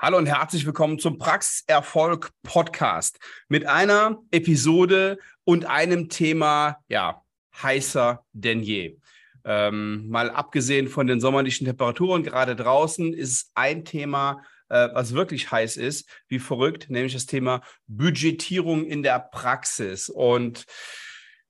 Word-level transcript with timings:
Hallo 0.00 0.16
und 0.16 0.26
herzlich 0.26 0.64
willkommen 0.64 1.00
zum 1.00 1.18
Praxiserfolg 1.18 2.30
Podcast 2.44 3.18
mit 3.48 3.66
einer 3.66 4.22
Episode 4.30 5.18
und 5.42 5.64
einem 5.64 6.08
Thema, 6.08 6.78
ja, 6.86 7.24
heißer 7.60 8.24
denn 8.32 8.62
je. 8.62 8.96
Ähm, 9.44 10.08
mal 10.08 10.30
abgesehen 10.30 10.86
von 10.86 11.08
den 11.08 11.20
sommerlichen 11.20 11.66
Temperaturen 11.66 12.22
gerade 12.22 12.54
draußen 12.54 13.12
ist 13.12 13.50
ein 13.56 13.84
Thema, 13.84 14.44
äh, 14.68 14.88
was 14.92 15.14
wirklich 15.14 15.50
heiß 15.50 15.76
ist, 15.76 16.08
wie 16.28 16.38
verrückt, 16.38 16.88
nämlich 16.90 17.14
das 17.14 17.26
Thema 17.26 17.60
Budgetierung 17.88 18.86
in 18.86 19.02
der 19.02 19.18
Praxis. 19.18 20.08
Und 20.08 20.64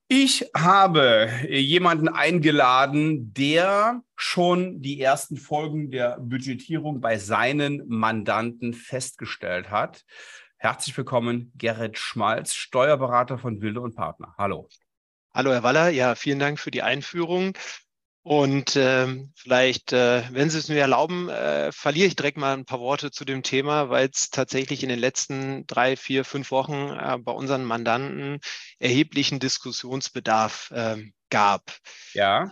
ich 0.08 0.50
habe 0.56 1.30
jemanden 1.50 2.08
eingeladen, 2.08 3.34
der 3.34 4.02
schon 4.16 4.80
die 4.80 5.00
ersten 5.02 5.36
Folgen 5.36 5.90
der 5.90 6.18
Budgetierung 6.18 7.02
bei 7.02 7.18
seinen 7.18 7.86
Mandanten 7.88 8.72
festgestellt 8.72 9.70
hat. 9.70 10.04
Herzlich 10.56 10.96
willkommen, 10.96 11.52
Gerrit 11.56 11.98
Schmalz, 11.98 12.54
Steuerberater 12.54 13.36
von 13.36 13.60
Wilde 13.60 13.82
und 13.82 13.96
Partner. 13.96 14.34
Hallo. 14.38 14.68
Hallo, 15.34 15.52
Herr 15.52 15.62
Waller. 15.62 15.90
Ja, 15.90 16.14
vielen 16.14 16.38
Dank 16.38 16.58
für 16.58 16.70
die 16.70 16.82
Einführung. 16.82 17.52
Und 18.22 18.76
ähm, 18.76 19.32
vielleicht, 19.36 19.92
äh, 19.92 20.22
wenn 20.30 20.50
Sie 20.50 20.58
es 20.58 20.68
mir 20.68 20.80
erlauben, 20.80 21.28
äh, 21.28 21.72
verliere 21.72 22.08
ich 22.08 22.16
direkt 22.16 22.36
mal 22.36 22.52
ein 22.52 22.66
paar 22.66 22.80
Worte 22.80 23.10
zu 23.10 23.24
dem 23.24 23.42
Thema, 23.42 23.88
weil 23.88 24.10
es 24.12 24.28
tatsächlich 24.30 24.82
in 24.82 24.90
den 24.90 24.98
letzten 24.98 25.66
drei, 25.66 25.96
vier, 25.96 26.24
fünf 26.24 26.50
Wochen 26.50 26.90
äh, 26.90 27.16
bei 27.18 27.32
unseren 27.32 27.64
Mandanten 27.64 28.40
erheblichen 28.78 29.38
Diskussionsbedarf 29.38 30.70
äh, 30.72 30.96
gab. 31.30 31.78
Ja. 32.12 32.50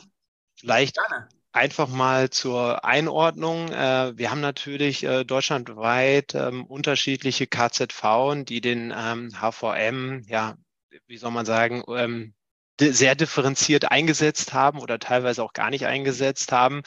Vielleicht 0.58 0.96
Gerne. 0.96 1.28
einfach 1.52 1.88
mal 1.88 2.30
zur 2.30 2.84
Einordnung. 2.84 3.68
Äh, 3.68 4.16
wir 4.16 4.30
haben 4.30 4.40
natürlich 4.40 5.02
äh, 5.04 5.24
deutschlandweit 5.24 6.34
ähm, 6.34 6.64
unterschiedliche 6.64 7.46
KZV, 7.46 8.44
die 8.44 8.62
den 8.62 8.94
ähm, 8.96 9.30
HVM, 9.38 10.22
ja, 10.26 10.56
wie 11.06 11.18
soll 11.18 11.32
man 11.32 11.44
sagen, 11.44 11.82
ähm, 11.88 12.35
sehr 12.80 13.14
differenziert 13.14 13.90
eingesetzt 13.90 14.52
haben 14.52 14.80
oder 14.80 14.98
teilweise 14.98 15.42
auch 15.42 15.52
gar 15.52 15.70
nicht 15.70 15.86
eingesetzt 15.86 16.52
haben. 16.52 16.82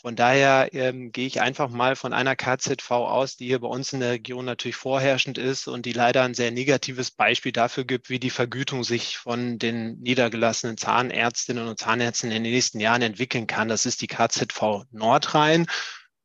Von 0.00 0.16
daher 0.16 0.70
ähm, 0.72 1.12
gehe 1.12 1.26
ich 1.26 1.42
einfach 1.42 1.68
mal 1.68 1.94
von 1.94 2.14
einer 2.14 2.34
KZV 2.34 2.90
aus, 2.90 3.36
die 3.36 3.46
hier 3.46 3.60
bei 3.60 3.68
uns 3.68 3.92
in 3.92 4.00
der 4.00 4.12
Region 4.12 4.46
natürlich 4.46 4.76
vorherrschend 4.76 5.36
ist 5.36 5.68
und 5.68 5.84
die 5.84 5.92
leider 5.92 6.22
ein 6.22 6.32
sehr 6.32 6.50
negatives 6.50 7.10
Beispiel 7.10 7.52
dafür 7.52 7.84
gibt, 7.84 8.08
wie 8.08 8.18
die 8.18 8.30
Vergütung 8.30 8.82
sich 8.82 9.18
von 9.18 9.58
den 9.58 9.98
niedergelassenen 10.00 10.78
Zahnärztinnen 10.78 11.68
und 11.68 11.78
Zahnärzten 11.78 12.30
in 12.30 12.42
den 12.42 12.50
nächsten 12.50 12.80
Jahren 12.80 13.02
entwickeln 13.02 13.46
kann. 13.46 13.68
Das 13.68 13.84
ist 13.84 14.00
die 14.00 14.06
KZV 14.06 14.84
Nordrhein. 14.90 15.66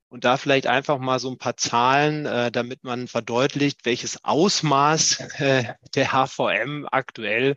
Und 0.08 0.24
da 0.24 0.38
vielleicht 0.38 0.68
einfach 0.68 0.98
mal 0.98 1.20
so 1.20 1.30
ein 1.30 1.38
paar 1.38 1.58
Zahlen, 1.58 2.26
äh, 2.26 2.50
damit 2.50 2.86
man 2.86 3.10
verdeutlicht, 3.10 3.84
welches 3.84 4.24
Ausmaß 4.24 5.20
äh, 5.40 5.74
der 5.96 6.14
HVM 6.14 6.88
aktuell 6.90 7.56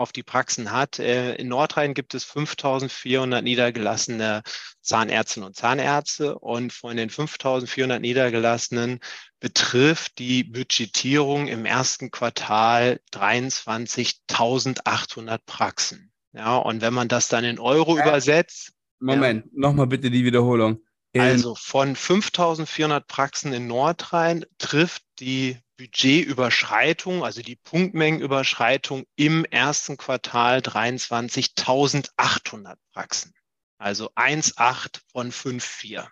auf 0.00 0.12
die 0.12 0.22
Praxen 0.22 0.72
hat. 0.72 0.98
Äh, 0.98 1.34
in 1.34 1.48
Nordrhein 1.48 1.92
gibt 1.92 2.14
es 2.14 2.24
5400 2.24 3.44
niedergelassene 3.44 4.40
Zahnärztinnen 4.80 5.48
und 5.48 5.56
Zahnärzte 5.56 6.38
und 6.38 6.72
von 6.72 6.96
den 6.96 7.10
5400 7.10 8.00
niedergelassenen 8.00 9.00
betrifft 9.40 10.16
die 10.18 10.42
Budgetierung 10.42 11.48
im 11.48 11.66
ersten 11.66 12.10
Quartal 12.10 13.00
23.800 13.12 15.38
Praxen. 15.44 16.10
Ja, 16.32 16.56
und 16.56 16.80
wenn 16.80 16.94
man 16.94 17.08
das 17.08 17.28
dann 17.28 17.44
in 17.44 17.58
Euro 17.58 17.98
äh, 17.98 18.00
übersetzt. 18.00 18.72
Moment, 19.00 19.44
ja, 19.44 19.50
nochmal 19.52 19.86
bitte 19.86 20.10
die 20.10 20.24
Wiederholung. 20.24 20.80
Also 21.14 21.54
von 21.56 21.94
5400 21.94 23.06
Praxen 23.06 23.52
in 23.52 23.66
Nordrhein 23.66 24.46
trifft 24.58 25.02
die 25.18 25.58
Budgetüberschreitung, 25.80 27.24
also 27.24 27.40
die 27.40 27.56
Punktmengenüberschreitung 27.56 29.06
im 29.16 29.46
ersten 29.46 29.96
Quartal 29.96 30.58
23.800 30.58 32.76
Praxen. 32.92 33.32
Also 33.78 34.10
1,8 34.10 35.00
von 35.10 35.32
5,4. 35.32 36.06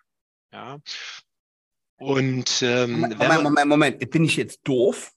Ja. 0.52 0.78
Und 1.98 2.62
ähm, 2.62 3.00
Moment, 3.00 3.18
Moment, 3.18 3.42
Moment, 3.42 3.68
Moment, 3.68 4.10
bin 4.10 4.24
ich 4.24 4.36
jetzt 4.36 4.60
doof? 4.64 5.12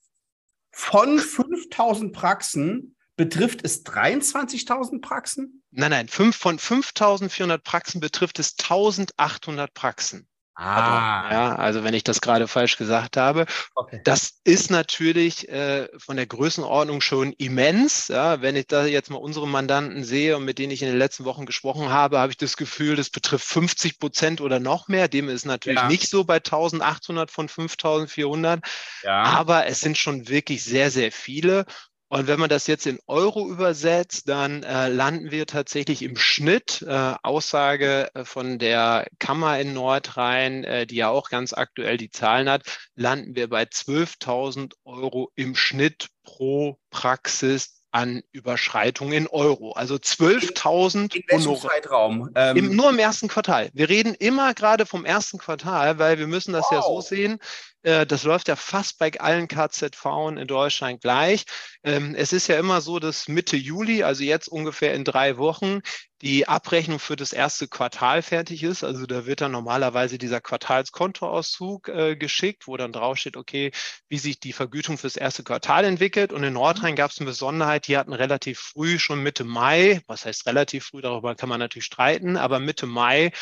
Von 0.70 1.18
5000 1.18 2.12
Praxen 2.12 2.94
betrifft 3.16 3.64
es 3.64 3.86
23.000 3.86 5.00
Praxen? 5.00 5.62
Nein, 5.70 5.92
nein, 5.92 6.08
fünf, 6.08 6.36
von 6.36 6.58
5.400 6.58 7.56
Praxen 7.58 8.00
betrifft 8.00 8.38
es 8.38 8.58
1.800 8.58 9.68
Praxen. 9.72 10.28
Ah. 10.54 11.32
Ja, 11.32 11.54
also 11.54 11.82
wenn 11.82 11.94
ich 11.94 12.04
das 12.04 12.20
gerade 12.20 12.46
falsch 12.46 12.76
gesagt 12.76 13.16
habe. 13.16 13.46
Okay. 13.74 14.00
Das 14.04 14.40
ist 14.44 14.70
natürlich 14.70 15.48
äh, 15.48 15.88
von 15.98 16.16
der 16.16 16.26
Größenordnung 16.26 17.00
schon 17.00 17.32
immens. 17.32 18.08
Ja, 18.08 18.42
wenn 18.42 18.56
ich 18.56 18.66
da 18.66 18.84
jetzt 18.84 19.10
mal 19.10 19.16
unsere 19.16 19.48
Mandanten 19.48 20.04
sehe 20.04 20.36
und 20.36 20.44
mit 20.44 20.58
denen 20.58 20.72
ich 20.72 20.82
in 20.82 20.88
den 20.88 20.98
letzten 20.98 21.24
Wochen 21.24 21.46
gesprochen 21.46 21.88
habe, 21.88 22.18
habe 22.18 22.32
ich 22.32 22.36
das 22.36 22.56
Gefühl, 22.56 22.96
das 22.96 23.08
betrifft 23.08 23.46
50 23.46 23.98
Prozent 23.98 24.40
oder 24.42 24.60
noch 24.60 24.88
mehr. 24.88 25.08
Dem 25.08 25.30
ist 25.30 25.46
natürlich 25.46 25.80
ja. 25.80 25.88
nicht 25.88 26.08
so 26.08 26.24
bei 26.24 26.36
1800 26.36 27.30
von 27.30 27.48
5400. 27.48 28.60
Ja. 29.04 29.22
Aber 29.22 29.66
es 29.66 29.80
sind 29.80 29.96
schon 29.96 30.28
wirklich 30.28 30.64
sehr, 30.64 30.90
sehr 30.90 31.12
viele. 31.12 31.64
Und 32.12 32.26
wenn 32.26 32.38
man 32.38 32.50
das 32.50 32.66
jetzt 32.66 32.86
in 32.86 32.98
Euro 33.06 33.48
übersetzt, 33.48 34.28
dann 34.28 34.64
äh, 34.64 34.88
landen 34.88 35.30
wir 35.30 35.46
tatsächlich 35.46 36.02
im 36.02 36.18
Schnitt, 36.18 36.84
äh, 36.86 37.14
Aussage 37.22 38.10
äh, 38.12 38.26
von 38.26 38.58
der 38.58 39.06
Kammer 39.18 39.58
in 39.58 39.72
Nordrhein, 39.72 40.62
äh, 40.62 40.86
die 40.86 40.96
ja 40.96 41.08
auch 41.08 41.30
ganz 41.30 41.54
aktuell 41.54 41.96
die 41.96 42.10
Zahlen 42.10 42.50
hat, 42.50 42.64
landen 42.96 43.34
wir 43.34 43.48
bei 43.48 43.62
12.000 43.62 44.74
Euro 44.84 45.30
im 45.36 45.56
Schnitt 45.56 46.08
pro 46.22 46.76
Praxis 46.90 47.82
an 47.92 48.22
Überschreitung 48.32 49.12
in 49.12 49.26
Euro. 49.26 49.72
Also 49.72 49.94
12.000 49.94 51.14
In 51.14 51.22
welchem 51.28 51.56
Zeitraum? 51.56 52.30
Ähm, 52.34 52.56
Im, 52.58 52.76
nur 52.76 52.90
im 52.90 52.98
ersten 52.98 53.28
Quartal. 53.28 53.70
Wir 53.72 53.88
reden 53.88 54.14
immer 54.14 54.52
gerade 54.52 54.84
vom 54.84 55.06
ersten 55.06 55.38
Quartal, 55.38 55.98
weil 55.98 56.18
wir 56.18 56.26
müssen 56.26 56.52
das 56.52 56.66
wow. 56.66 56.72
ja 56.72 56.82
so 56.82 57.00
sehen. 57.00 57.38
Äh, 57.82 58.06
das 58.06 58.24
läuft 58.24 58.48
ja 58.48 58.56
fast 58.56 58.98
bei 58.98 59.12
allen 59.20 59.48
KZV 59.48 60.04
in 60.36 60.46
Deutschland 60.46 61.00
gleich. 61.00 61.44
Ähm, 61.84 62.14
es 62.14 62.32
ist 62.32 62.46
ja 62.48 62.58
immer 62.58 62.80
so, 62.80 62.98
dass 62.98 63.28
Mitte 63.28 63.56
Juli, 63.56 64.02
also 64.02 64.22
jetzt 64.24 64.48
ungefähr 64.48 64.94
in 64.94 65.04
drei 65.04 65.36
Wochen, 65.36 65.80
die 66.22 66.46
Abrechnung 66.46 67.00
für 67.00 67.16
das 67.16 67.32
erste 67.32 67.66
Quartal 67.66 68.22
fertig 68.22 68.62
ist. 68.62 68.84
Also 68.84 69.06
da 69.06 69.26
wird 69.26 69.40
dann 69.40 69.50
normalerweise 69.50 70.18
dieser 70.18 70.40
Quartalskontoauszug 70.40 71.88
äh, 71.88 72.16
geschickt, 72.16 72.68
wo 72.68 72.76
dann 72.76 72.92
draufsteht, 72.92 73.36
okay, 73.36 73.72
wie 74.08 74.18
sich 74.18 74.38
die 74.38 74.52
Vergütung 74.52 74.98
für 74.98 75.08
das 75.08 75.16
erste 75.16 75.42
Quartal 75.42 75.84
entwickelt. 75.84 76.32
Und 76.32 76.44
in 76.44 76.52
Nordrhein 76.52 76.94
gab 76.94 77.10
es 77.10 77.18
eine 77.18 77.26
Besonderheit, 77.26 77.88
die 77.88 77.98
hatten 77.98 78.12
relativ 78.12 78.60
früh, 78.60 79.00
schon 79.00 79.22
Mitte 79.22 79.42
Mai, 79.42 80.00
was 80.06 80.24
heißt 80.24 80.46
relativ 80.46 80.86
früh, 80.86 81.02
darüber 81.02 81.34
kann 81.34 81.48
man 81.48 81.58
natürlich 81.58 81.86
streiten, 81.86 82.36
aber 82.36 82.60
Mitte 82.60 82.86
Mai 82.86 83.32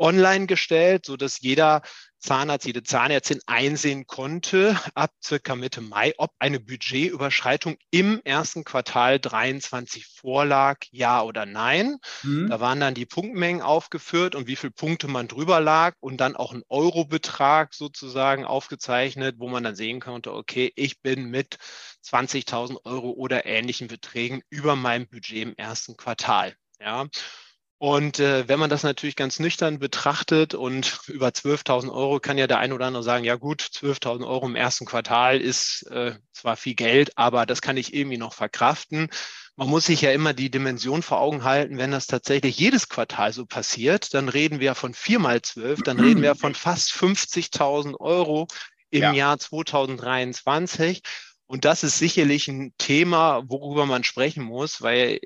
online 0.00 0.46
gestellt, 0.46 1.06
so 1.06 1.16
dass 1.16 1.40
jeder 1.40 1.82
Zahnarzt, 2.20 2.66
jede 2.66 2.82
Zahnärztin 2.82 3.40
einsehen 3.46 4.06
konnte, 4.06 4.78
ab 4.94 5.10
circa 5.24 5.56
Mitte 5.56 5.80
Mai, 5.80 6.12
ob 6.18 6.32
eine 6.38 6.60
Budgetüberschreitung 6.60 7.76
im 7.90 8.20
ersten 8.24 8.64
Quartal 8.64 9.18
23 9.18 10.06
vorlag, 10.06 10.78
ja 10.90 11.22
oder 11.22 11.46
nein. 11.46 11.96
Mhm. 12.22 12.50
Da 12.50 12.60
waren 12.60 12.78
dann 12.78 12.92
die 12.92 13.06
Punktmengen 13.06 13.62
aufgeführt 13.62 14.34
und 14.34 14.46
wie 14.46 14.56
viele 14.56 14.72
Punkte 14.72 15.08
man 15.08 15.28
drüber 15.28 15.60
lag 15.60 15.94
und 16.00 16.18
dann 16.18 16.36
auch 16.36 16.52
ein 16.52 16.62
Eurobetrag 16.68 17.72
sozusagen 17.72 18.44
aufgezeichnet, 18.44 19.36
wo 19.38 19.48
man 19.48 19.64
dann 19.64 19.74
sehen 19.74 20.00
konnte, 20.00 20.34
okay, 20.34 20.72
ich 20.76 21.00
bin 21.00 21.30
mit 21.30 21.56
20.000 22.04 22.84
Euro 22.84 23.10
oder 23.10 23.46
ähnlichen 23.46 23.88
Beträgen 23.88 24.42
über 24.50 24.76
meinem 24.76 25.08
Budget 25.08 25.42
im 25.42 25.54
ersten 25.56 25.96
Quartal. 25.96 26.54
Ja. 26.78 27.06
Und 27.82 28.20
äh, 28.20 28.46
wenn 28.46 28.58
man 28.58 28.68
das 28.68 28.82
natürlich 28.82 29.16
ganz 29.16 29.38
nüchtern 29.38 29.78
betrachtet 29.78 30.52
und 30.54 31.00
über 31.08 31.28
12.000 31.28 31.90
Euro 31.90 32.20
kann 32.20 32.36
ja 32.36 32.46
der 32.46 32.58
ein 32.58 32.74
oder 32.74 32.84
andere 32.84 33.02
sagen, 33.02 33.24
ja 33.24 33.36
gut, 33.36 33.62
12.000 33.62 34.26
Euro 34.26 34.44
im 34.44 34.54
ersten 34.54 34.84
Quartal 34.84 35.40
ist 35.40 35.86
äh, 35.90 36.12
zwar 36.34 36.58
viel 36.58 36.74
Geld, 36.74 37.16
aber 37.16 37.46
das 37.46 37.62
kann 37.62 37.78
ich 37.78 37.94
irgendwie 37.94 38.18
noch 38.18 38.34
verkraften. 38.34 39.08
Man 39.56 39.70
muss 39.70 39.86
sich 39.86 40.02
ja 40.02 40.12
immer 40.12 40.34
die 40.34 40.50
Dimension 40.50 41.00
vor 41.00 41.20
Augen 41.20 41.42
halten, 41.42 41.78
wenn 41.78 41.90
das 41.90 42.06
tatsächlich 42.06 42.58
jedes 42.58 42.90
Quartal 42.90 43.32
so 43.32 43.46
passiert, 43.46 44.12
dann 44.12 44.28
reden 44.28 44.60
wir 44.60 44.74
von 44.74 44.92
vier 44.92 45.18
mal 45.18 45.40
zwölf, 45.40 45.80
dann 45.82 45.98
reden 45.98 46.20
wir 46.20 46.34
von 46.34 46.54
fast 46.54 46.92
50.000 46.92 47.98
Euro 47.98 48.46
im 48.90 49.04
ja. 49.04 49.12
Jahr 49.14 49.38
2023. 49.38 51.00
Und 51.46 51.64
das 51.64 51.82
ist 51.82 51.98
sicherlich 51.98 52.46
ein 52.46 52.74
Thema, 52.76 53.42
worüber 53.48 53.86
man 53.86 54.04
sprechen 54.04 54.44
muss, 54.44 54.82
weil 54.82 55.18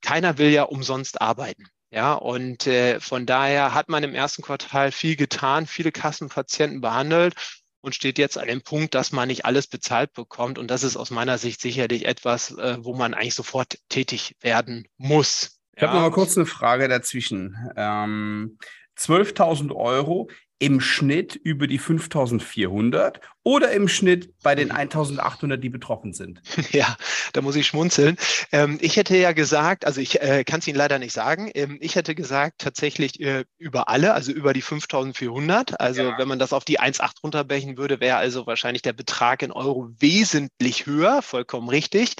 keiner 0.00 0.36
will 0.38 0.50
ja 0.50 0.64
umsonst 0.64 1.20
arbeiten. 1.20 1.68
Ja, 1.90 2.14
und 2.14 2.66
äh, 2.66 3.00
von 3.00 3.26
daher 3.26 3.72
hat 3.74 3.88
man 3.88 4.02
im 4.02 4.14
ersten 4.14 4.42
Quartal 4.42 4.90
viel 4.92 5.16
getan, 5.16 5.66
viele 5.66 5.92
Kassenpatienten 5.92 6.80
behandelt 6.80 7.34
und 7.80 7.94
steht 7.94 8.18
jetzt 8.18 8.36
an 8.36 8.48
dem 8.48 8.62
Punkt, 8.62 8.94
dass 8.94 9.12
man 9.12 9.28
nicht 9.28 9.44
alles 9.44 9.68
bezahlt 9.68 10.12
bekommt. 10.12 10.58
Und 10.58 10.70
das 10.70 10.82
ist 10.82 10.96
aus 10.96 11.10
meiner 11.10 11.38
Sicht 11.38 11.60
sicherlich 11.60 12.04
etwas, 12.06 12.50
äh, 12.58 12.78
wo 12.80 12.94
man 12.94 13.14
eigentlich 13.14 13.34
sofort 13.34 13.78
tätig 13.88 14.34
werden 14.40 14.88
muss. 14.96 15.60
Ich 15.76 15.82
ja. 15.82 15.88
habe 15.88 15.98
noch 15.98 16.08
mal 16.08 16.14
kurz 16.14 16.36
eine 16.36 16.46
Frage 16.46 16.88
dazwischen. 16.88 17.70
Ähm, 17.76 18.58
12.000 18.98 19.74
Euro 19.74 20.28
im 20.58 20.80
Schnitt 20.80 21.34
über 21.34 21.66
die 21.66 21.78
5400 21.78 23.20
oder 23.42 23.72
im 23.72 23.88
Schnitt 23.88 24.32
bei 24.42 24.54
den 24.54 24.70
1800, 24.70 25.62
die 25.62 25.68
betroffen 25.68 26.12
sind? 26.12 26.40
Ja, 26.72 26.96
da 27.32 27.42
muss 27.42 27.56
ich 27.56 27.66
schmunzeln. 27.66 28.16
Ähm, 28.52 28.78
ich 28.80 28.96
hätte 28.96 29.16
ja 29.16 29.32
gesagt, 29.32 29.86
also 29.86 30.00
ich 30.00 30.20
äh, 30.20 30.44
kann 30.44 30.60
es 30.60 30.66
Ihnen 30.66 30.76
leider 30.76 30.98
nicht 30.98 31.12
sagen, 31.12 31.50
ähm, 31.54 31.78
ich 31.80 31.94
hätte 31.94 32.14
gesagt 32.14 32.56
tatsächlich 32.58 33.20
äh, 33.20 33.44
über 33.58 33.88
alle, 33.88 34.14
also 34.14 34.32
über 34.32 34.52
die 34.52 34.62
5400. 34.62 35.80
Also 35.80 36.02
ja. 36.02 36.18
wenn 36.18 36.28
man 36.28 36.38
das 36.38 36.52
auf 36.52 36.64
die 36.64 36.80
1,8 36.80 37.22
runterbrechen 37.22 37.78
würde, 37.78 38.00
wäre 38.00 38.16
also 38.16 38.46
wahrscheinlich 38.46 38.82
der 38.82 38.94
Betrag 38.94 39.42
in 39.42 39.52
Euro 39.52 39.90
wesentlich 39.98 40.86
höher, 40.86 41.22
vollkommen 41.22 41.68
richtig. 41.68 42.16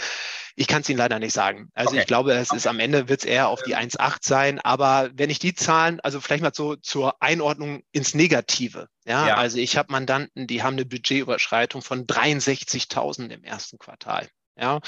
Ich 0.59 0.67
kann 0.67 0.81
es 0.81 0.89
Ihnen 0.89 0.99
leider 0.99 1.19
nicht 1.19 1.35
sagen. 1.35 1.71
Also 1.75 1.91
okay. 1.91 2.01
ich 2.01 2.07
glaube, 2.07 2.33
es 2.33 2.51
ist 2.51 2.67
am 2.67 2.81
Ende 2.81 3.11
wird 3.11 3.21
es 3.21 3.27
eher 3.27 3.49
auf 3.49 3.63
die 3.63 3.77
1,8 3.77 4.17
sein. 4.23 4.59
Aber 4.59 5.11
wenn 5.13 5.29
ich 5.29 5.39
die 5.39 5.55
Zahlen, 5.55 6.01
also 6.01 6.21
vielleicht 6.21 6.43
mal 6.43 6.55
so 6.55 6.77
zur 6.77 7.23
Einordnung 7.23 7.83
ins 7.93 8.15
Negative. 8.15 8.89
Ja, 9.05 9.29
ja. 9.29 9.35
also 9.37 9.59
ich 9.59 9.77
habe 9.77 9.93
Mandanten, 9.93 10.47
die 10.47 10.63
haben 10.63 10.75
eine 10.75 10.87
Budgetüberschreitung 10.87 11.83
von 11.83 12.07
63.000 12.07 13.29
im 13.29 13.45
ersten 13.45 13.79
Quartal. 13.79 14.27
Ja. 14.59 14.81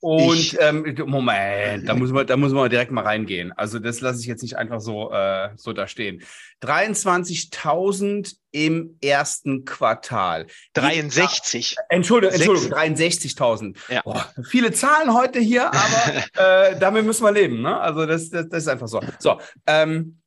Und 0.00 0.34
ich, 0.34 0.56
ähm, 0.60 0.94
Moment, 1.06 1.88
da 1.88 1.94
muss, 1.94 2.10
man, 2.10 2.26
da 2.26 2.36
muss 2.36 2.52
man 2.52 2.68
direkt 2.68 2.90
mal 2.90 3.02
reingehen. 3.02 3.52
Also 3.52 3.78
das 3.78 4.00
lasse 4.02 4.20
ich 4.20 4.26
jetzt 4.26 4.42
nicht 4.42 4.56
einfach 4.56 4.80
so, 4.80 5.10
äh, 5.10 5.50
so 5.56 5.72
da 5.72 5.88
stehen. 5.88 6.22
23.000 6.62 8.36
im 8.52 8.98
ersten 9.02 9.64
Quartal. 9.64 10.46
63. 10.74 11.76
Entschuldigung, 11.88 12.34
Entschuldigung 12.34 12.78
63.000. 12.78 13.76
Ja. 13.88 14.02
viele 14.44 14.70
Zahlen 14.72 15.14
heute 15.14 15.38
hier, 15.38 15.72
aber 15.72 16.24
äh, 16.70 16.78
damit 16.78 17.06
müssen 17.06 17.24
wir 17.24 17.32
leben. 17.32 17.62
Ne? 17.62 17.80
Also 17.80 18.04
das, 18.04 18.28
das, 18.28 18.48
das 18.48 18.64
ist 18.64 18.68
einfach 18.68 18.88
so. 18.88 19.00
So, 19.18 19.40
ähm, 19.66 20.20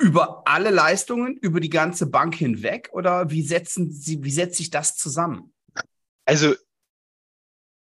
über 0.00 0.42
alle 0.46 0.70
Leistungen, 0.70 1.36
über 1.36 1.60
die 1.60 1.70
ganze 1.70 2.06
Bank 2.06 2.34
hinweg 2.34 2.90
oder 2.92 3.30
wie 3.30 3.42
setzen 3.42 3.92
Sie, 3.92 4.22
wie 4.24 4.32
setzt 4.32 4.56
sich 4.56 4.70
das 4.70 4.96
zusammen? 4.96 5.54
Also 6.26 6.54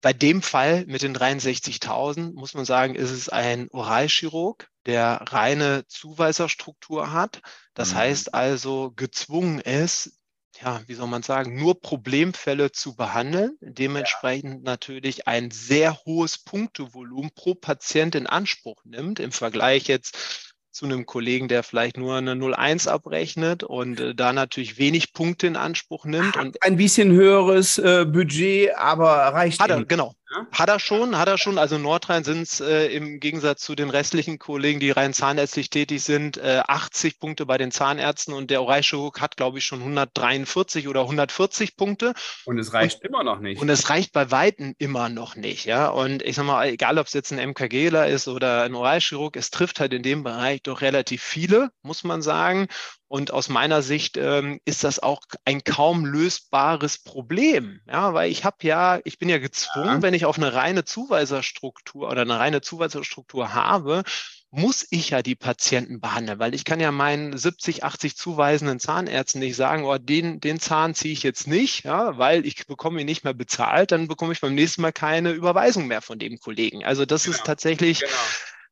bei 0.03 0.13
dem 0.13 0.43
Fall 0.43 0.85
mit 0.87 1.03
den 1.03 1.17
63.000 1.17 2.35
muss 2.35 2.55
man 2.55 2.65
sagen, 2.65 2.97
ist 2.97 3.11
es 3.11 3.29
ein 3.29 3.69
Oralchirurg, 3.71 4.69
der 4.85 5.23
reine 5.29 5.87
Zuweiserstruktur 5.87 7.13
hat. 7.13 7.41
Das 7.73 7.93
mhm. 7.93 7.99
heißt 7.99 8.35
also 8.35 8.93
gezwungen 8.95 9.61
ist, 9.61 10.19
ja, 10.61 10.83
wie 10.87 10.95
soll 10.95 11.07
man 11.07 11.23
sagen, 11.23 11.57
nur 11.57 11.81
Problemfälle 11.81 12.73
zu 12.73 12.95
behandeln, 12.95 13.57
dementsprechend 13.61 14.55
ja. 14.55 14.61
natürlich 14.65 15.27
ein 15.27 15.51
sehr 15.51 15.97
hohes 16.05 16.37
Punktevolumen 16.37 17.31
pro 17.35 17.55
Patient 17.55 18.15
in 18.15 18.27
Anspruch 18.27 18.85
nimmt, 18.85 19.19
im 19.19 19.33
Vergleich 19.33 19.87
jetzt 19.87 20.52
zu 20.73 20.87
einem 20.87 21.07
Kollegen, 21.07 21.49
der 21.49 21.63
vielleicht 21.63 21.99
nur 21.99 22.17
eine 22.17 22.33
0,1 22.33 22.89
abrechnet 22.89 23.63
und 23.63 24.01
äh, 24.01 24.15
da 24.15 24.33
natürlich 24.33 24.79
wenig 24.79 25.13
Punkte 25.13 25.47
in 25.47 25.57
Anspruch 25.57 26.05
nimmt. 26.07 26.35
Hat 26.37 26.45
und 26.45 26.63
ein 26.63 26.77
bisschen 26.77 27.13
höheres 27.13 27.79
äh, 27.79 28.07
Budget, 28.07 28.75
aber 28.77 29.11
reicht. 29.11 29.61
Hat 29.61 29.71
er, 29.71 29.85
genau. 29.85 30.15
Hat 30.53 30.69
er 30.69 30.79
schon, 30.79 31.19
hat 31.19 31.29
er 31.29 31.39
schon. 31.39 31.59
Also 31.59 31.79
Nordrhein 31.79 32.25
sind 32.25 32.43
es 32.43 32.61
äh, 32.61 32.87
im 32.87 33.21
Gegensatz 33.21 33.63
zu 33.63 33.75
den 33.75 33.91
restlichen 33.91 34.39
Kollegen, 34.39 34.81
die 34.81 34.91
rein 34.91 35.13
zahnärztlich 35.13 35.71
tätig 35.71 36.03
sind, 36.03 36.37
äh, 36.39 36.63
80 36.67 37.19
Punkte 37.19 37.47
bei 37.47 37.59
den 37.59 37.71
Zahnärzten 37.71 38.35
und 38.35 38.51
der 38.51 38.63
Oralchirurg 38.63 39.21
hat, 39.21 39.37
glaube 39.37 39.59
ich, 39.59 39.65
schon 39.65 39.81
143 39.81 40.89
oder 40.89 41.03
140 41.03 41.77
Punkte. 41.77 42.15
Und 42.45 42.59
es 42.59 42.73
reicht 42.73 43.03
und, 43.03 43.09
immer 43.09 43.25
noch 43.25 43.41
nicht. 43.41 43.61
Und 43.61 43.69
es 43.69 43.91
reicht 43.91 44.13
bei 44.13 44.31
Weitem 44.31 44.75
immer 44.79 45.09
noch 45.09 45.37
nicht. 45.37 45.65
Ja, 45.65 45.89
und 45.89 46.23
ich 46.23 46.37
sag 46.37 46.45
mal, 46.45 46.67
egal 46.67 46.99
ob 46.99 47.07
es 47.07 47.13
jetzt 47.13 47.33
ein 47.33 47.51
MKGler 47.51 48.09
ist 48.09 48.29
oder 48.29 48.63
ein 48.63 48.75
Oralchirurg, 48.75 49.37
es 49.37 49.51
trifft 49.51 49.81
halt 49.81 49.93
in 49.93 50.03
dem 50.03 50.23
Bereich 50.23 50.63
doch 50.63 50.81
relativ 50.81 51.23
viele, 51.23 51.71
muss 51.83 52.05
man 52.05 52.23
sagen. 52.23 52.69
Und 53.13 53.31
aus 53.31 53.51
meiner 53.51 53.83
Sicht 53.83 54.17
ähm, 54.17 54.59
ist 54.65 54.85
das 54.85 54.99
auch 54.99 55.21
ein 55.45 55.63
kaum 55.65 56.07
lösbares 56.07 56.97
Problem. 56.97 57.83
Ja, 57.87 58.15
weil 58.15 58.31
ich 58.31 58.47
habe 58.47 58.57
ja, 58.63 59.01
ich 59.05 59.19
bin 59.19 59.29
ja 59.29 59.37
gezwungen, 59.37 59.97
ja. 59.97 60.03
wenn 60.03 60.15
ich 60.15 60.25
auf 60.25 60.39
eine 60.39 60.55
reine 60.55 60.87
Zuweiserstruktur 60.87 62.09
oder 62.09 62.23
eine 62.23 62.39
reine 62.39 62.63
Zuweiserstruktur 62.63 63.53
habe, 63.53 64.03
muss 64.51 64.87
ich 64.89 65.11
ja 65.11 65.21
die 65.21 65.35
Patienten 65.35 66.01
behandeln, 66.01 66.39
weil 66.39 66.55
ich 66.55 66.65
kann 66.65 66.81
ja 66.81 66.91
meinen 66.91 67.37
70, 67.37 67.85
80 67.85 68.17
zuweisenden 68.17 68.81
Zahnärzten 68.81 69.41
nicht 69.41 69.57
sagen, 69.57 69.85
oh, 69.85 69.99
den, 69.99 70.41
den 70.41 70.59
Zahn 70.59 70.95
ziehe 70.95 71.13
ich 71.13 71.23
jetzt 71.23 71.47
nicht, 71.47 71.85
ja, 71.85 72.17
weil 72.17 72.47
ich 72.47 72.67
bekomme 72.67 73.03
ihn 73.03 73.07
nicht 73.07 73.25
mehr 73.25 73.35
bezahlt, 73.35 73.93
dann 73.93 74.09
bekomme 74.09 74.33
ich 74.33 74.41
beim 74.41 74.55
nächsten 74.55 74.81
Mal 74.81 74.93
keine 74.93 75.33
Überweisung 75.33 75.87
mehr 75.87 76.01
von 76.01 76.19
dem 76.19 76.39
Kollegen. 76.39 76.83
Also 76.83 77.05
das 77.05 77.25
genau. 77.25 77.37
ist 77.37 77.45
tatsächlich 77.45 78.01
genau 78.01 78.13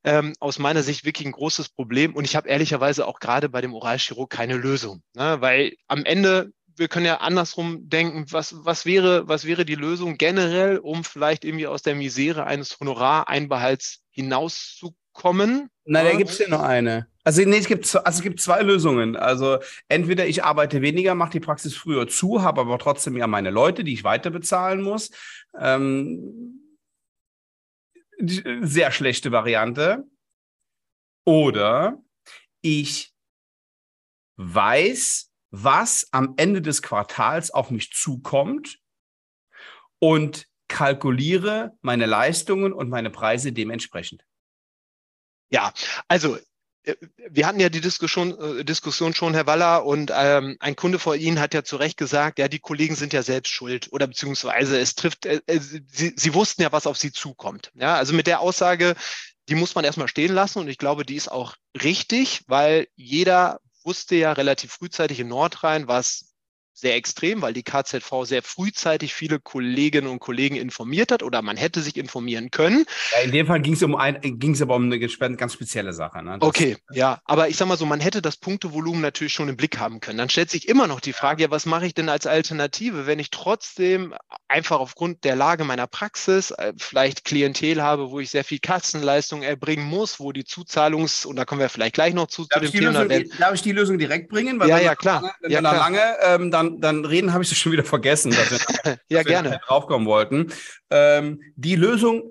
ähm, 0.05 0.32
aus 0.41 0.58
meiner 0.58 0.82
Sicht 0.82 1.05
wirklich 1.05 1.26
ein 1.26 1.32
großes 1.32 1.69
Problem. 1.70 2.14
Und 2.14 2.25
ich 2.25 2.37
habe 2.37 2.49
ehrlicherweise 2.49 3.06
auch 3.06 3.20
gerade 3.20 3.49
bei 3.49 3.61
dem 3.61 3.75
Oralchirurg 3.75 4.31
keine 4.31 4.56
Lösung, 4.56 5.02
ne? 5.14 5.37
weil 5.41 5.75
am 5.88 6.05
Ende 6.05 6.52
wir 6.76 6.88
können 6.88 7.06
ja 7.06 7.19
andersrum 7.19 7.88
denken, 7.88 8.25
was, 8.31 8.55
was, 8.64 8.87
wäre, 8.87 9.29
was 9.29 9.44
wäre 9.44 9.64
die 9.64 9.75
Lösung 9.75 10.17
generell, 10.17 10.79
um 10.79 11.05
vielleicht 11.05 11.44
irgendwie 11.44 11.67
aus 11.67 11.82
der 11.82 11.94
Misere 11.94 12.44
eines 12.44 12.81
Honorareinbehalts 12.81 14.02
hinauszukommen? 14.11 15.69
Nein, 15.85 16.05
da 16.06 16.17
gibt 16.17 16.31
es 16.31 16.38
ja 16.38 16.49
nur 16.49 16.64
eine. 16.64 17.06
Also, 17.23 17.43
nee, 17.43 17.58
es 17.58 17.67
gibt, 17.67 17.85
also 17.85 18.00
es 18.06 18.23
gibt 18.23 18.41
zwei 18.41 18.62
Lösungen. 18.62 19.14
Also 19.14 19.58
entweder 19.88 20.26
ich 20.26 20.43
arbeite 20.43 20.81
weniger, 20.81 21.14
mache 21.14 21.32
die 21.32 21.41
Praxis 21.41 21.76
früher 21.76 22.08
zu, 22.08 22.43
habe 22.43 22.62
aber 22.62 22.79
trotzdem 22.79 23.17
ja 23.17 23.26
meine 23.26 23.50
Leute, 23.50 23.85
die 23.85 23.93
ich 23.93 24.05
weiter 24.05 24.31
bezahlen 24.31 24.81
muss. 24.81 25.11
Ähm, 25.58 26.61
sehr 28.21 28.91
schlechte 28.93 29.33
Variante. 29.33 30.05
Oder 31.25 32.03
ich 32.63 33.15
weiß, 34.37 35.31
was 35.51 36.09
am 36.13 36.35
Ende 36.37 36.63
des 36.63 36.83
Quartals 36.83 37.51
auf 37.51 37.71
mich 37.71 37.93
zukommt 37.93 38.79
und 39.99 40.47
kalkuliere 40.69 41.77
meine 41.83 42.07
Leistungen 42.07 42.73
und 42.73 42.89
meine 42.89 43.11
Preise 43.11 43.53
dementsprechend. 43.53 44.25
Ja, 45.53 45.73
also 46.09 46.37
äh, 46.37 46.43
wir 47.31 47.47
hatten 47.47 47.61
ja 47.61 47.69
die 47.69 47.81
Diskussion, 47.81 48.38
äh, 48.38 48.65
Diskussion 48.65 49.15
schon, 49.15 49.35
Herr 49.35 49.47
Waller, 49.47 49.85
und 49.85 50.11
ähm, 50.15 50.56
ein 50.61 50.77
Kunde 50.77 50.99
vor 50.99 51.15
Ihnen 51.15 51.41
hat 51.41 51.55
ja 51.55 51.62
zu 51.62 51.77
Recht 51.77 51.97
gesagt, 51.97 52.38
ja, 52.38 52.49
die 52.49 52.59
Kollegen 52.59 52.97
sind 52.97 53.12
ja 53.12 53.23
selbst 53.23 53.50
schuld 53.50 53.88
oder 53.93 54.06
beziehungsweise 54.06 54.79
es 54.79 54.94
trifft, 54.94 55.27
äh, 55.27 55.41
äh, 55.47 55.61
sie, 55.61 56.15
sie 56.17 56.35
wussten 56.35 56.62
ja, 56.62 56.73
was 56.73 56.87
auf 56.87 56.97
sie 56.97 57.12
zukommt. 57.12 57.71
Ja, 57.75 57.97
also 57.97 58.15
mit 58.15 58.27
der 58.27 58.41
Aussage, 58.41 58.94
die 59.49 59.55
muss 59.55 59.75
man 59.75 59.85
erstmal 59.85 60.09
stehen 60.09 60.32
lassen 60.32 60.61
und 60.61 60.69
ich 60.69 60.79
glaube, 60.79 61.05
die 61.05 61.17
ist 61.17 61.31
auch 61.31 61.55
richtig, 61.82 62.43
weil 62.47 62.87
jeder 62.97 63.61
wusste 63.85 64.17
ja 64.17 64.33
relativ 64.33 64.73
frühzeitig 64.73 65.21
in 65.21 65.29
Nordrhein, 65.29 65.88
was 65.88 66.30
sehr 66.81 66.97
extrem, 66.97 67.43
weil 67.43 67.53
die 67.53 67.63
KZV 67.63 68.25
sehr 68.25 68.43
frühzeitig 68.43 69.15
viele 69.15 69.39
Kolleginnen 69.39 70.09
und 70.09 70.19
Kollegen 70.19 70.57
informiert 70.57 71.13
hat 71.13 71.23
oder 71.23 71.43
man 71.43 71.57
hätte 71.57 71.81
sich 71.81 71.97
informieren 71.97 72.51
können. 72.51 72.85
Ja, 73.13 73.25
in 73.25 73.33
dem 73.33 73.47
Fall 73.47 73.61
ging 73.61 73.75
es 73.75 73.83
um 73.83 73.95
ein, 73.95 74.19
ging 74.21 74.53
es 74.53 74.63
aber 74.63 74.77
um 74.77 74.85
eine 74.85 74.99
ganz 74.99 75.53
spezielle 75.53 75.93
Sache. 75.93 76.23
Ne? 76.23 76.39
Okay, 76.41 76.77
ja, 76.93 77.21
aber 77.25 77.49
ich 77.49 77.57
sag 77.57 77.69
mal 77.69 77.77
so, 77.77 77.87
man 77.87 78.01
hätte 78.01 78.23
das 78.23 78.37
Punktevolumen 78.37 79.01
natürlich 79.01 79.33
schon 79.33 79.49
im 79.49 79.57
Blick 79.57 79.79
haben 79.79 80.01
können. 80.01 80.19
Dann 80.19 80.31
stellt 80.31 80.51
sich 80.51 80.69
immer 80.69 80.87
noch 80.87 81.01
die 81.01 81.13
Frage, 81.13 81.43
ja, 81.43 81.51
was 81.51 81.67
mache 81.67 81.87
ich 81.87 81.95
denn 81.95 82.09
als 82.09 82.27
Alternative, 82.27 83.07
wenn 83.07 83.19
ich 83.19 83.31
trotzdem 83.31 84.15
einfach 84.49 84.81
aufgrund 84.81 85.25
der 85.25 85.37
Lage 85.37 85.65
meiner 85.65 85.87
Praxis 85.87 86.51
äh, 86.51 86.73
vielleicht 86.77 87.25
Klientel 87.25 87.83
habe, 87.83 88.11
wo 88.11 88.21
ich 88.21 88.31
sehr 88.31 88.45
viel 88.45 88.59
Kassenleistung 88.59 89.43
erbringen 89.43 89.85
muss, 89.85 90.19
wo 90.19 90.33
die 90.33 90.45
Zuzahlungs- 90.45 91.27
und 91.27 91.37
da 91.37 91.45
kommen 91.45 91.61
wir 91.61 91.69
vielleicht 91.69 91.95
gleich 91.95 92.15
noch 92.15 92.29
zu, 92.29 92.47
darf 92.49 92.65
zu 92.65 92.71
dem 92.71 92.81
Thema. 92.81 93.03
Lösung, 93.03 93.33
darf 93.39 93.55
ich 93.55 93.63
die 93.63 93.73
Lösung 93.73 93.99
direkt 93.99 94.29
bringen? 94.29 94.59
Weil 94.59 94.69
ja, 94.69 94.79
ja, 94.79 94.95
klar. 94.95 95.23
Lange, 95.23 95.35
wenn 95.41 95.51
ja, 95.51 95.61
wir 95.61 95.69
klar. 95.69 95.79
lange 95.79 96.17
ähm, 96.23 96.51
dann 96.51 96.70
dann, 96.79 97.05
reden, 97.05 97.33
habe 97.33 97.43
ich 97.43 97.50
es 97.50 97.59
schon 97.59 97.73
wieder 97.73 97.85
vergessen, 97.85 98.31
dass 98.31 98.50
wir, 98.50 98.59
ja, 99.09 99.19
dass 99.19 99.27
gerne. 99.27 99.50
Wir 99.50 99.59
draufkommen 99.59 100.07
wollten. 100.07 100.53
Ähm, 100.91 101.43
die 101.57 101.77
Lösung 101.77 102.31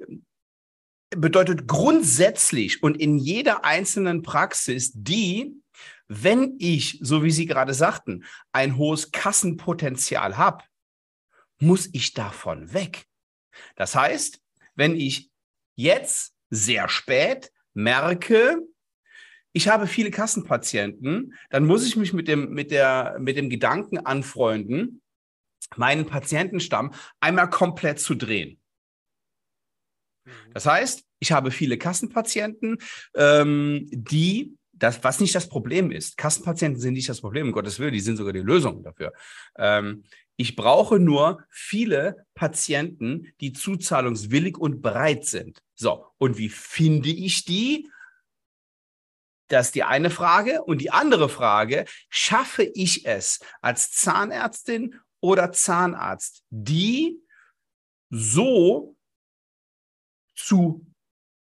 bedeutet 1.09 1.67
grundsätzlich 1.67 2.83
und 2.83 2.99
in 2.99 3.17
jeder 3.17 3.65
einzelnen 3.65 4.21
Praxis 4.21 4.91
die, 4.93 5.55
wenn 6.07 6.55
ich, 6.59 6.99
so 7.01 7.23
wie 7.23 7.31
Sie 7.31 7.45
gerade 7.45 7.73
sagten, 7.73 8.25
ein 8.51 8.77
hohes 8.77 9.11
Kassenpotenzial 9.11 10.37
habe, 10.37 10.63
muss 11.59 11.89
ich 11.91 12.13
davon 12.13 12.73
weg. 12.73 13.05
Das 13.75 13.95
heißt, 13.95 14.39
wenn 14.75 14.95
ich 14.95 15.29
jetzt 15.75 16.33
sehr 16.49 16.89
spät 16.89 17.51
merke, 17.73 18.61
ich 19.53 19.67
habe 19.67 19.87
viele 19.87 20.11
Kassenpatienten, 20.11 21.33
dann 21.49 21.65
muss 21.65 21.85
ich 21.85 21.95
mich 21.95 22.13
mit 22.13 22.27
dem, 22.27 22.51
mit 22.51 22.71
der, 22.71 23.17
mit 23.19 23.37
dem 23.37 23.49
Gedanken 23.49 23.97
anfreunden, 23.97 25.01
meinen 25.75 26.05
Patientenstamm 26.05 26.93
einmal 27.19 27.49
komplett 27.49 27.99
zu 27.99 28.15
drehen. 28.15 28.59
Mhm. 30.25 30.31
Das 30.53 30.65
heißt, 30.65 31.03
ich 31.19 31.31
habe 31.31 31.51
viele 31.51 31.77
Kassenpatienten, 31.77 32.77
ähm, 33.15 33.87
die 33.91 34.55
das, 34.71 35.03
was 35.03 35.19
nicht 35.19 35.35
das 35.35 35.49
Problem 35.49 35.91
ist. 35.91 36.17
Kassenpatienten 36.17 36.79
sind 36.79 36.93
nicht 36.93 37.09
das 37.09 37.21
Problem, 37.21 37.47
um 37.47 37.51
Gottes 37.51 37.79
Willen, 37.79 37.93
die 37.93 37.99
sind 37.99 38.15
sogar 38.15 38.33
die 38.33 38.39
Lösung 38.39 38.81
dafür. 38.83 39.13
Ähm, 39.57 40.03
ich 40.37 40.55
brauche 40.55 40.99
nur 40.99 41.43
viele 41.49 42.25
Patienten, 42.33 43.33
die 43.41 43.51
zuzahlungswillig 43.51 44.57
und 44.57 44.81
bereit 44.81 45.25
sind. 45.25 45.61
So, 45.75 46.05
und 46.17 46.37
wie 46.37 46.47
finde 46.47 47.09
ich 47.09 47.43
die? 47.43 47.89
Das 49.49 49.67
ist 49.67 49.75
die 49.75 49.83
eine 49.83 50.09
Frage. 50.09 50.63
Und 50.63 50.79
die 50.79 50.91
andere 50.91 51.27
Frage, 51.27 51.85
schaffe 52.09 52.63
ich 52.63 53.05
es 53.05 53.39
als 53.61 53.91
Zahnärztin 53.91 54.95
oder 55.19 55.51
Zahnarzt, 55.51 56.43
die 56.49 57.19
so 58.09 58.95
zu 60.35 60.85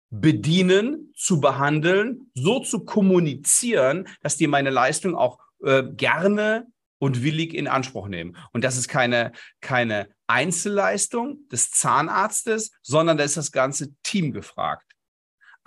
bedienen, 0.09 1.13
zu 1.15 1.39
behandeln, 1.39 2.31
so 2.33 2.59
zu 2.59 2.85
kommunizieren, 2.85 4.07
dass 4.21 4.37
die 4.37 4.47
meine 4.47 4.69
Leistung 4.69 5.15
auch 5.15 5.39
äh, 5.63 5.83
gerne 5.83 6.67
und 6.99 7.23
willig 7.23 7.53
in 7.53 7.67
Anspruch 7.67 8.07
nehmen. 8.07 8.37
Und 8.53 8.63
das 8.63 8.77
ist 8.77 8.87
keine, 8.87 9.33
keine 9.61 10.09
Einzelleistung 10.27 11.47
des 11.49 11.71
Zahnarztes, 11.71 12.71
sondern 12.81 13.17
da 13.17 13.23
ist 13.23 13.37
das 13.37 13.51
ganze 13.51 13.93
Team 14.01 14.31
gefragt. 14.31 14.86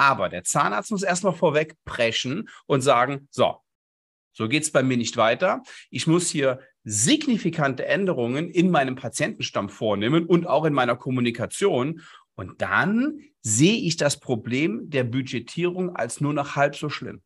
Aber 0.00 0.30
der 0.30 0.45
Zahnarzt 0.45 0.90
muss 0.92 1.02
erstmal 1.02 1.35
vorweg 1.35 1.75
preschen 1.85 2.49
und 2.64 2.80
sagen, 2.80 3.28
so, 3.30 3.57
so 4.33 4.49
geht 4.49 4.62
es 4.62 4.73
bei 4.73 4.83
mir 4.83 4.97
nicht 4.97 5.19
weiter. 5.19 5.62
Ich 5.90 6.07
muss 6.07 6.30
hier 6.30 6.61
signifikante 6.85 7.85
Änderungen 7.85 8.49
in 8.49 8.71
meinem 8.71 8.95
Patientenstamm 8.97 9.69
vornehmen 9.69 10.25
und 10.25 10.47
auch 10.47 10.64
in 10.64 10.73
meiner 10.73 10.97
Kommunikation. 10.97 12.00
Und 12.35 12.62
dann 12.62 13.21
sehe 13.42 13.76
ich 13.76 13.99
das 13.99 14.19
Problem 14.19 14.88
der 14.88 15.04
Budgetierung 15.04 15.95
als 15.95 16.23
nur 16.23 16.33
noch 16.33 16.57
halb 16.57 16.76
so 16.76 16.88
schlimm. 16.88 17.21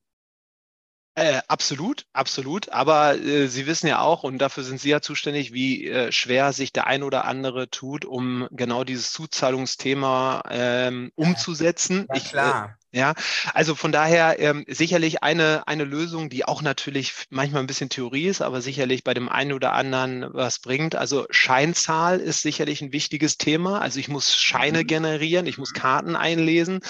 Äh, 1.17 1.43
absolut, 1.47 2.07
absolut. 2.13 2.71
Aber 2.71 3.17
äh, 3.17 3.47
Sie 3.47 3.67
wissen 3.67 3.87
ja 3.87 4.01
auch, 4.01 4.25
und 4.25 4.39
dafür 4.39 4.65
sind 4.65 4.81
Sie 4.81 4.89
ja 4.89 5.01
zuständig, 5.01 5.53
wie 5.53 5.89
äh, 5.89 6.11
schwer 6.11 6.53
sich 6.53 6.73
der 6.73 6.89
ein 6.89 7.05
oder 7.05 7.25
andere 7.25 7.71
tut, 7.71 8.05
um 8.05 8.49
genau 8.51 8.83
dieses 8.83 9.13
Zuzahlungsthema 9.13 10.43
ähm, 10.51 11.13
umzusetzen. 11.15 12.09
Ja, 12.13 12.21
klar. 12.21 12.79
Ich, 12.91 12.99
äh, 12.99 13.01
ja, 13.01 13.15
also 13.53 13.77
von 13.77 13.93
daher 13.93 14.41
ähm, 14.41 14.65
sicherlich 14.69 15.23
eine, 15.23 15.67
eine 15.69 15.85
Lösung, 15.85 16.31
die 16.31 16.45
auch 16.45 16.63
natürlich 16.63 17.13
manchmal 17.31 17.63
ein 17.63 17.69
bisschen 17.69 17.91
Theorie 17.91 18.27
ist, 18.27 18.41
aber 18.41 18.61
sicherlich 18.61 19.05
bei 19.05 19.15
dem 19.15 19.29
einen 19.29 19.53
oder 19.53 19.73
anderen 19.73 20.27
was 20.33 20.59
bringt. 20.59 20.97
Also 20.97 21.27
Scheinzahl 21.31 22.19
ist 22.19 22.43
sicherlich 22.43 22.83
ein 22.83 22.93
wichtiges 22.93 23.39
Thema. 23.39 23.81
Also 23.81 24.01
ich 24.01 24.09
muss 24.09 24.37
Scheine 24.37 24.83
mhm. 24.83 24.87
generieren, 24.89 25.47
ich 25.47 25.59
muss 25.59 25.75
Karten 25.75 26.17
einlesen 26.17 26.81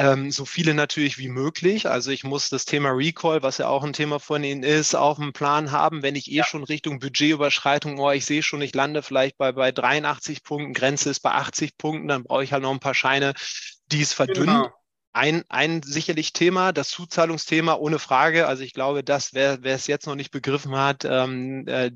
ähm, 0.00 0.30
so 0.30 0.46
viele 0.46 0.72
natürlich 0.72 1.18
wie 1.18 1.28
möglich. 1.28 1.86
Also 1.86 2.10
ich 2.10 2.24
muss 2.24 2.48
das 2.48 2.64
Thema 2.64 2.88
Recall, 2.88 3.42
was 3.42 3.58
ja 3.58 3.68
auch 3.68 3.84
ein 3.84 3.92
Thema 3.92 4.18
von 4.18 4.42
Ihnen 4.42 4.62
ist, 4.62 4.94
auf 4.94 5.18
dem 5.18 5.34
Plan 5.34 5.72
haben, 5.72 6.02
wenn 6.02 6.16
ich 6.16 6.30
eh 6.30 6.36
ja. 6.36 6.44
schon 6.44 6.64
Richtung 6.64 7.00
Budgetüberschreitung, 7.00 7.98
oh, 7.98 8.10
ich 8.10 8.24
sehe 8.24 8.42
schon, 8.42 8.62
ich 8.62 8.74
lande 8.74 9.02
vielleicht 9.02 9.36
bei, 9.36 9.52
bei 9.52 9.72
83 9.72 10.42
Punkten, 10.42 10.72
Grenze 10.72 11.10
ist 11.10 11.20
bei 11.20 11.32
80 11.32 11.76
Punkten, 11.76 12.08
dann 12.08 12.24
brauche 12.24 12.42
ich 12.42 12.54
halt 12.54 12.62
noch 12.62 12.70
ein 12.70 12.80
paar 12.80 12.94
Scheine, 12.94 13.34
die 13.92 14.00
es 14.00 14.14
verdünnen. 14.14 14.62
Genau. 14.62 14.74
Ein, 15.12 15.44
ein 15.48 15.82
sicherlich 15.82 16.32
Thema, 16.32 16.72
das 16.72 16.88
Zuzahlungsthema 16.88 17.74
ohne 17.74 17.98
Frage. 17.98 18.46
Also 18.46 18.62
ich 18.62 18.72
glaube, 18.72 19.04
dass 19.04 19.34
wer, 19.34 19.62
wer 19.62 19.74
es 19.74 19.86
jetzt 19.86 20.06
noch 20.06 20.14
nicht 20.14 20.30
begriffen 20.30 20.76
hat, 20.76 21.04
ähm, 21.04 21.66
äh, 21.66 21.90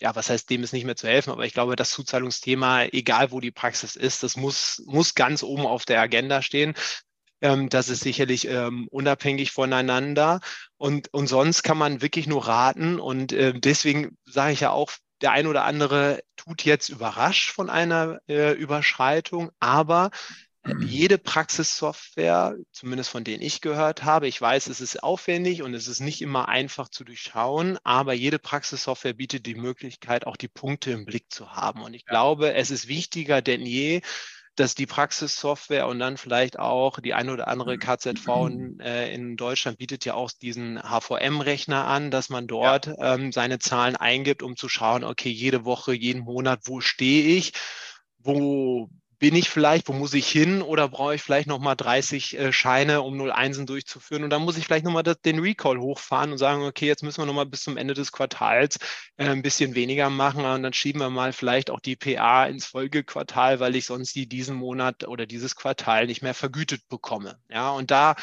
ja, 0.00 0.14
was 0.14 0.30
heißt, 0.30 0.48
dem 0.48 0.62
ist 0.62 0.72
nicht 0.72 0.84
mehr 0.84 0.94
zu 0.94 1.08
helfen, 1.08 1.32
aber 1.32 1.44
ich 1.44 1.54
glaube, 1.54 1.74
das 1.74 1.90
Zuzahlungsthema, 1.90 2.84
egal 2.84 3.32
wo 3.32 3.40
die 3.40 3.50
Praxis 3.50 3.96
ist, 3.96 4.22
das 4.22 4.36
muss, 4.36 4.80
muss 4.86 5.14
ganz 5.14 5.42
oben 5.42 5.66
auf 5.66 5.86
der 5.86 6.00
Agenda 6.00 6.40
stehen. 6.40 6.74
Ähm, 7.40 7.68
das 7.68 7.88
ist 7.88 8.02
sicherlich 8.02 8.48
ähm, 8.48 8.88
unabhängig 8.90 9.52
voneinander. 9.52 10.40
Und, 10.76 11.12
und 11.12 11.26
sonst 11.26 11.62
kann 11.62 11.78
man 11.78 12.02
wirklich 12.02 12.26
nur 12.26 12.46
raten. 12.46 13.00
Und 13.00 13.32
äh, 13.32 13.52
deswegen 13.58 14.16
sage 14.26 14.52
ich 14.52 14.60
ja 14.60 14.70
auch, 14.70 14.92
der 15.20 15.32
ein 15.32 15.46
oder 15.46 15.64
andere 15.64 16.20
tut 16.36 16.64
jetzt 16.64 16.88
überrascht 16.88 17.50
von 17.50 17.70
einer 17.70 18.20
äh, 18.28 18.52
Überschreitung, 18.52 19.50
aber 19.58 20.10
jede 20.80 21.18
Praxissoftware, 21.18 22.56
zumindest 22.72 23.10
von 23.10 23.24
denen 23.24 23.42
ich 23.42 23.60
gehört 23.60 24.04
habe, 24.04 24.28
ich 24.28 24.40
weiß, 24.40 24.66
es 24.66 24.80
ist 24.80 25.02
aufwendig 25.02 25.62
und 25.62 25.74
es 25.74 25.88
ist 25.88 26.00
nicht 26.00 26.20
immer 26.20 26.48
einfach 26.48 26.88
zu 26.88 27.04
durchschauen, 27.04 27.78
aber 27.84 28.12
jede 28.12 28.38
Praxissoftware 28.38 29.14
bietet 29.14 29.46
die 29.46 29.54
Möglichkeit, 29.54 30.26
auch 30.26 30.36
die 30.36 30.48
Punkte 30.48 30.90
im 30.90 31.06
Blick 31.06 31.26
zu 31.30 31.52
haben. 31.52 31.82
Und 31.82 31.94
ich 31.94 32.04
glaube, 32.04 32.54
es 32.54 32.70
ist 32.70 32.88
wichtiger 32.88 33.40
denn 33.40 33.64
je, 33.64 34.02
dass 34.58 34.74
die 34.74 34.86
Praxissoftware 34.86 35.86
und 35.86 35.98
dann 35.98 36.16
vielleicht 36.16 36.58
auch 36.58 37.00
die 37.00 37.14
eine 37.14 37.32
oder 37.32 37.48
andere. 37.48 37.78
KZV 37.78 38.28
in, 38.48 38.80
äh, 38.80 39.12
in 39.12 39.36
Deutschland 39.36 39.78
bietet 39.78 40.04
ja 40.04 40.14
auch 40.14 40.30
diesen 40.30 40.80
HVM-Rechner 40.82 41.86
an, 41.86 42.10
dass 42.10 42.28
man 42.28 42.46
dort 42.46 42.86
ja. 42.86 43.14
ähm, 43.14 43.32
seine 43.32 43.58
Zahlen 43.58 43.96
eingibt, 43.96 44.42
um 44.42 44.56
zu 44.56 44.68
schauen, 44.68 45.04
okay, 45.04 45.30
jede 45.30 45.64
Woche, 45.64 45.94
jeden 45.94 46.22
Monat, 46.22 46.60
wo 46.64 46.80
stehe 46.80 47.36
ich? 47.36 47.52
Wo 48.18 48.90
bin 49.18 49.34
ich 49.34 49.50
vielleicht, 49.50 49.88
wo 49.88 49.92
muss 49.92 50.14
ich 50.14 50.28
hin 50.28 50.62
oder 50.62 50.88
brauche 50.88 51.14
ich 51.14 51.22
vielleicht 51.22 51.48
nochmal 51.48 51.76
30 51.76 52.38
äh, 52.38 52.52
Scheine, 52.52 53.02
um 53.02 53.20
01 53.20 53.64
durchzuführen 53.66 54.24
und 54.24 54.30
dann 54.30 54.42
muss 54.42 54.56
ich 54.56 54.66
vielleicht 54.66 54.84
nochmal 54.84 55.02
den 55.02 55.40
Recall 55.40 55.78
hochfahren 55.78 56.32
und 56.32 56.38
sagen, 56.38 56.62
okay, 56.62 56.86
jetzt 56.86 57.02
müssen 57.02 57.20
wir 57.22 57.26
nochmal 57.26 57.46
bis 57.46 57.62
zum 57.62 57.76
Ende 57.76 57.94
des 57.94 58.12
Quartals 58.12 58.78
äh, 59.16 59.26
ein 59.28 59.42
bisschen 59.42 59.74
weniger 59.74 60.10
machen 60.10 60.44
und 60.44 60.62
dann 60.62 60.72
schieben 60.72 61.00
wir 61.00 61.10
mal 61.10 61.32
vielleicht 61.32 61.70
auch 61.70 61.80
die 61.80 61.96
PA 61.96 62.46
ins 62.46 62.66
Folgequartal, 62.66 63.60
weil 63.60 63.76
ich 63.76 63.86
sonst 63.86 64.14
die 64.14 64.28
diesen 64.28 64.56
Monat 64.56 65.06
oder 65.06 65.26
dieses 65.26 65.56
Quartal 65.56 66.06
nicht 66.06 66.22
mehr 66.22 66.34
vergütet 66.34 66.88
bekomme. 66.88 67.38
Ja, 67.48 67.70
und 67.70 67.90
da 67.90 68.14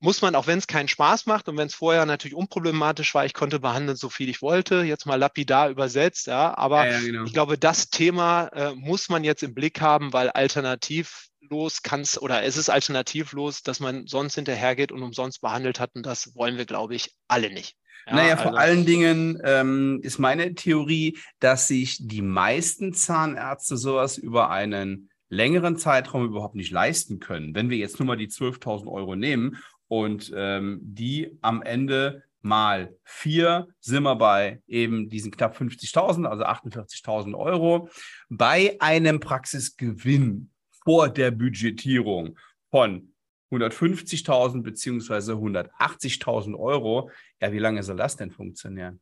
muss 0.00 0.22
man, 0.22 0.34
auch 0.34 0.46
wenn 0.46 0.58
es 0.58 0.66
keinen 0.66 0.88
Spaß 0.88 1.26
macht 1.26 1.48
und 1.48 1.58
wenn 1.58 1.66
es 1.66 1.74
vorher 1.74 2.06
natürlich 2.06 2.34
unproblematisch 2.34 3.14
war, 3.14 3.26
ich 3.26 3.34
konnte 3.34 3.60
behandeln, 3.60 3.96
so 3.96 4.08
viel 4.08 4.30
ich 4.30 4.40
wollte, 4.40 4.82
jetzt 4.82 5.04
mal 5.04 5.16
lapidar 5.16 5.68
übersetzt, 5.68 6.26
ja, 6.26 6.56
aber 6.56 6.86
ja, 6.86 6.92
ja, 6.92 7.00
genau. 7.00 7.24
ich 7.24 7.34
glaube, 7.34 7.58
das 7.58 7.90
Thema 7.90 8.48
äh, 8.48 8.74
muss 8.74 9.10
man 9.10 9.24
jetzt 9.24 9.42
im 9.42 9.54
Blick 9.54 9.82
haben, 9.82 10.14
weil 10.14 10.30
alternativlos 10.30 11.82
kann 11.82 12.00
es 12.00 12.20
oder 12.20 12.42
es 12.42 12.56
ist 12.56 12.70
alternativlos, 12.70 13.62
dass 13.62 13.78
man 13.78 14.06
sonst 14.06 14.36
hinterhergeht 14.36 14.90
und 14.90 15.02
umsonst 15.02 15.42
behandelt 15.42 15.78
hat 15.78 15.94
und 15.94 16.06
das 16.06 16.34
wollen 16.34 16.56
wir, 16.56 16.64
glaube 16.64 16.94
ich, 16.94 17.14
alle 17.28 17.52
nicht. 17.52 17.76
Ja, 18.06 18.14
naja, 18.14 18.36
vor 18.38 18.46
also, 18.46 18.58
allen 18.58 18.86
Dingen 18.86 19.38
ähm, 19.44 20.00
ist 20.02 20.18
meine 20.18 20.54
Theorie, 20.54 21.18
dass 21.40 21.68
sich 21.68 21.98
die 22.00 22.22
meisten 22.22 22.94
Zahnärzte 22.94 23.76
sowas 23.76 24.16
über 24.16 24.48
einen 24.48 25.10
längeren 25.28 25.76
Zeitraum 25.76 26.24
überhaupt 26.24 26.56
nicht 26.56 26.72
leisten 26.72 27.20
können. 27.20 27.54
Wenn 27.54 27.68
wir 27.68 27.76
jetzt 27.76 28.00
nur 28.00 28.06
mal 28.06 28.16
die 28.16 28.28
12.000 28.28 28.90
Euro 28.90 29.14
nehmen 29.14 29.58
und 29.90 30.32
ähm, 30.36 30.78
die 30.82 31.36
am 31.40 31.62
Ende 31.62 32.22
mal 32.42 32.96
vier 33.02 33.66
sind 33.80 34.04
wir 34.04 34.14
bei 34.14 34.62
eben 34.68 35.08
diesen 35.08 35.32
knapp 35.32 35.56
50.000, 35.60 36.26
also 36.26 36.44
48.000 36.44 37.36
Euro. 37.36 37.90
Bei 38.28 38.76
einem 38.78 39.18
Praxisgewinn 39.18 40.50
vor 40.84 41.08
der 41.08 41.32
Budgetierung 41.32 42.38
von 42.70 43.12
150.000 43.50 44.62
beziehungsweise 44.62 45.32
180.000 45.32 46.56
Euro. 46.56 47.10
Ja, 47.42 47.50
wie 47.50 47.58
lange 47.58 47.82
soll 47.82 47.96
das 47.96 48.16
denn 48.16 48.30
funktionieren? 48.30 49.00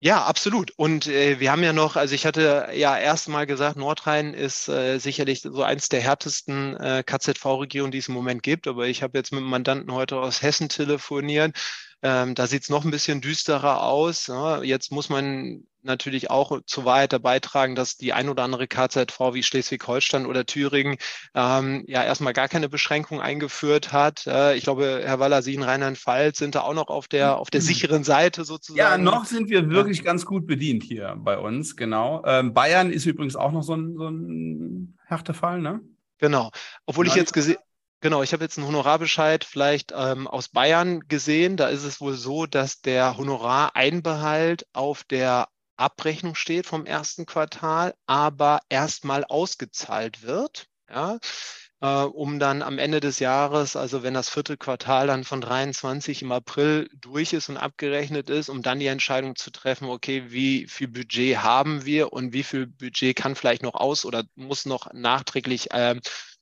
Ja, 0.00 0.24
absolut. 0.26 0.70
Und 0.76 1.08
äh, 1.08 1.40
wir 1.40 1.50
haben 1.50 1.64
ja 1.64 1.72
noch, 1.72 1.96
also 1.96 2.14
ich 2.14 2.24
hatte 2.24 2.68
ja 2.72 2.96
erst 2.96 3.28
mal 3.28 3.46
gesagt, 3.46 3.76
Nordrhein 3.76 4.32
ist 4.32 4.68
äh, 4.68 4.98
sicherlich 4.98 5.40
so 5.42 5.62
eins 5.64 5.88
der 5.88 6.00
härtesten 6.00 6.76
äh, 6.76 7.02
KZV-Regionen, 7.04 7.90
die 7.90 7.98
es 7.98 8.06
im 8.06 8.14
Moment 8.14 8.44
gibt. 8.44 8.68
Aber 8.68 8.86
ich 8.86 9.02
habe 9.02 9.18
jetzt 9.18 9.32
mit 9.32 9.40
einem 9.40 9.50
Mandanten 9.50 9.92
heute 9.92 10.18
aus 10.20 10.40
Hessen 10.40 10.68
telefoniert. 10.68 11.56
Ähm, 12.02 12.34
da 12.34 12.46
sieht 12.46 12.62
es 12.62 12.70
noch 12.70 12.84
ein 12.84 12.90
bisschen 12.90 13.20
düsterer 13.20 13.82
aus. 13.82 14.28
Ja. 14.28 14.62
Jetzt 14.62 14.92
muss 14.92 15.08
man 15.08 15.64
natürlich 15.82 16.30
auch 16.30 16.60
zu 16.66 16.84
Wahrheit 16.84 17.20
beitragen, 17.22 17.74
dass 17.74 17.96
die 17.96 18.12
ein 18.12 18.28
oder 18.28 18.44
andere 18.44 18.68
KZV 18.68 19.32
wie 19.32 19.42
Schleswig-Holstein 19.42 20.26
oder 20.26 20.46
Thüringen 20.46 20.96
ähm, 21.34 21.84
ja 21.86 22.04
erstmal 22.04 22.32
gar 22.32 22.48
keine 22.48 22.68
Beschränkung 22.68 23.20
eingeführt 23.20 23.92
hat. 23.92 24.26
Äh, 24.26 24.56
ich 24.56 24.64
glaube, 24.64 25.00
Herr 25.04 25.18
Waller, 25.18 25.42
Sie 25.42 25.54
in 25.54 25.62
Rheinland-Pfalz 25.62 26.38
sind 26.38 26.54
da 26.54 26.60
auch 26.60 26.74
noch 26.74 26.88
auf 26.88 27.08
der, 27.08 27.38
auf 27.38 27.50
der 27.50 27.62
sicheren 27.62 28.04
Seite 28.04 28.44
sozusagen. 28.44 28.78
Ja, 28.78 28.98
noch 28.98 29.24
sind 29.24 29.48
wir 29.50 29.70
wirklich 29.70 30.04
ganz 30.04 30.24
gut 30.24 30.46
bedient 30.46 30.82
hier 30.82 31.16
bei 31.18 31.38
uns, 31.38 31.76
genau. 31.76 32.22
Ähm, 32.26 32.54
Bayern 32.54 32.90
ist 32.90 33.06
übrigens 33.06 33.34
auch 33.36 33.52
noch 33.52 33.62
so 33.62 33.74
ein, 33.74 33.96
so 33.96 34.08
ein 34.08 34.98
Härtefall, 35.06 35.60
ne? 35.60 35.80
Genau. 36.18 36.50
Obwohl 36.86 37.06
ich 37.06 37.14
jetzt 37.14 37.32
gesehen 37.32 37.58
Genau, 38.00 38.22
ich 38.22 38.32
habe 38.32 38.44
jetzt 38.44 38.58
einen 38.58 38.66
Honorarbescheid 38.68 39.42
vielleicht 39.44 39.92
ähm, 39.94 40.28
aus 40.28 40.48
Bayern 40.48 41.00
gesehen. 41.08 41.56
Da 41.56 41.68
ist 41.68 41.82
es 41.82 42.00
wohl 42.00 42.14
so, 42.14 42.46
dass 42.46 42.80
der 42.80 43.16
Honorareinbehalt 43.16 44.66
auf 44.72 45.02
der 45.04 45.48
Abrechnung 45.76 46.34
steht 46.36 46.66
vom 46.66 46.86
ersten 46.86 47.26
Quartal, 47.26 47.94
aber 48.06 48.60
erstmal 48.68 49.24
ausgezahlt 49.24 50.22
wird. 50.22 50.66
Ja, 50.88 51.18
äh, 51.80 52.02
um 52.04 52.38
dann 52.38 52.62
am 52.62 52.78
Ende 52.78 53.00
des 53.00 53.18
Jahres, 53.18 53.76
also 53.76 54.02
wenn 54.02 54.14
das 54.14 54.30
vierte 54.30 54.56
Quartal 54.56 55.06
dann 55.08 55.24
von 55.24 55.40
23 55.40 56.22
im 56.22 56.32
April 56.32 56.88
durch 57.00 57.32
ist 57.32 57.48
und 57.48 57.56
abgerechnet 57.58 58.30
ist, 58.30 58.48
um 58.48 58.62
dann 58.62 58.78
die 58.80 58.86
Entscheidung 58.86 59.36
zu 59.36 59.50
treffen, 59.50 59.88
okay, 59.88 60.24
wie 60.30 60.66
viel 60.66 60.88
Budget 60.88 61.38
haben 61.38 61.84
wir 61.84 62.12
und 62.12 62.32
wie 62.32 62.42
viel 62.44 62.66
Budget 62.66 63.16
kann 63.16 63.34
vielleicht 63.36 63.62
noch 63.62 63.74
aus 63.74 64.04
oder 64.04 64.24
muss 64.34 64.66
noch 64.66 64.92
nachträglich 64.92 65.70
äh, 65.72 65.96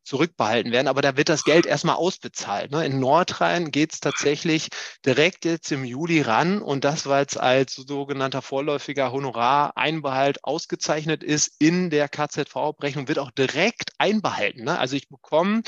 zurückbehalten 0.07 0.73
werden, 0.73 0.89
aber 0.89 1.03
da 1.03 1.17
wird 1.17 1.29
das 1.29 1.45
Geld 1.45 1.67
erstmal 1.67 1.97
ausbezahlt. 1.97 2.71
Ne? 2.71 2.87
In 2.87 3.01
Nordrhein 3.01 3.71
geht 3.71 3.93
es 3.93 4.01
tatsächlich 4.01 4.69
direkt 5.05 5.45
jetzt 5.45 5.71
im 5.73 5.85
Juli 5.85 6.23
ran 6.23 6.63
und 6.63 6.85
das, 6.85 7.07
weil 7.07 7.27
es 7.27 7.37
als 7.37 7.75
sogenannter 7.75 8.41
vorläufiger 8.41 9.13
Honorareinbehalt 9.13 10.45
ausgezeichnet 10.45 11.25
ist 11.25 11.57
in 11.59 11.91
der 11.91 12.09
KZV-Abrechnung, 12.09 13.09
wird 13.09 13.19
auch 13.19 13.33
direkt 13.33 13.91
einbehalten. 13.99 14.65
Ne? 14.65 14.79
Also 14.79 14.97
ich 14.97 15.09
bekomme 15.09 15.63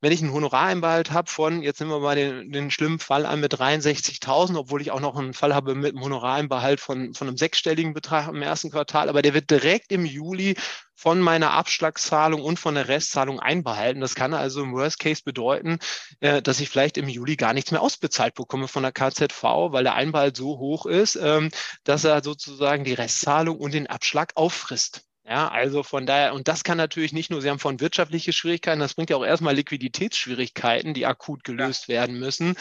wenn 0.00 0.12
ich 0.12 0.22
einen 0.22 0.32
Honorareinbehalt 0.32 1.10
habe 1.10 1.28
von, 1.28 1.62
jetzt 1.62 1.80
nehmen 1.80 1.90
wir 1.90 1.98
mal 1.98 2.14
den, 2.14 2.52
den 2.52 2.70
schlimmen 2.70 3.00
Fall 3.00 3.26
an 3.26 3.40
mit 3.40 3.54
63.000, 3.54 4.56
obwohl 4.56 4.80
ich 4.80 4.92
auch 4.92 5.00
noch 5.00 5.16
einen 5.16 5.34
Fall 5.34 5.54
habe 5.54 5.74
mit 5.74 5.94
einem 5.94 6.04
Honorareinbehalt 6.04 6.80
von, 6.80 7.14
von 7.14 7.26
einem 7.26 7.36
sechsstelligen 7.36 7.94
Betrag 7.94 8.28
im 8.28 8.42
ersten 8.42 8.70
Quartal, 8.70 9.08
aber 9.08 9.22
der 9.22 9.34
wird 9.34 9.50
direkt 9.50 9.90
im 9.90 10.04
Juli 10.04 10.56
von 10.98 11.20
meiner 11.20 11.52
Abschlagszahlung 11.52 12.42
und 12.42 12.58
von 12.58 12.74
der 12.74 12.88
Restzahlung 12.88 13.38
einbehalten. 13.38 14.00
Das 14.00 14.16
kann 14.16 14.34
also 14.34 14.64
im 14.64 14.72
Worst 14.72 14.98
Case 14.98 15.22
bedeuten, 15.24 15.78
äh, 16.18 16.42
dass 16.42 16.58
ich 16.58 16.68
vielleicht 16.70 16.98
im 16.98 17.08
Juli 17.08 17.36
gar 17.36 17.52
nichts 17.52 17.70
mehr 17.70 17.80
ausbezahlt 17.80 18.34
bekomme 18.34 18.66
von 18.66 18.82
der 18.82 18.90
KZV, 18.90 19.42
weil 19.70 19.84
der 19.84 19.94
Einbehalt 19.94 20.36
so 20.36 20.58
hoch 20.58 20.86
ist, 20.86 21.14
ähm, 21.14 21.50
dass 21.84 22.02
er 22.02 22.24
sozusagen 22.24 22.82
die 22.82 22.94
Restzahlung 22.94 23.58
und 23.58 23.74
den 23.74 23.86
Abschlag 23.86 24.32
auffrisst. 24.34 25.04
Ja, 25.24 25.46
also 25.46 25.84
von 25.84 26.04
daher, 26.04 26.34
und 26.34 26.48
das 26.48 26.64
kann 26.64 26.78
natürlich 26.78 27.12
nicht 27.12 27.30
nur, 27.30 27.42
Sie 27.42 27.50
haben 27.50 27.60
von 27.60 27.78
wirtschaftliche 27.78 28.32
Schwierigkeiten, 28.32 28.80
das 28.80 28.94
bringt 28.94 29.10
ja 29.10 29.16
auch 29.16 29.24
erstmal 29.24 29.54
Liquiditätsschwierigkeiten, 29.54 30.94
die 30.94 31.06
akut 31.06 31.44
gelöst 31.44 31.86
ja. 31.86 31.94
werden 31.94 32.18
müssen. 32.18 32.56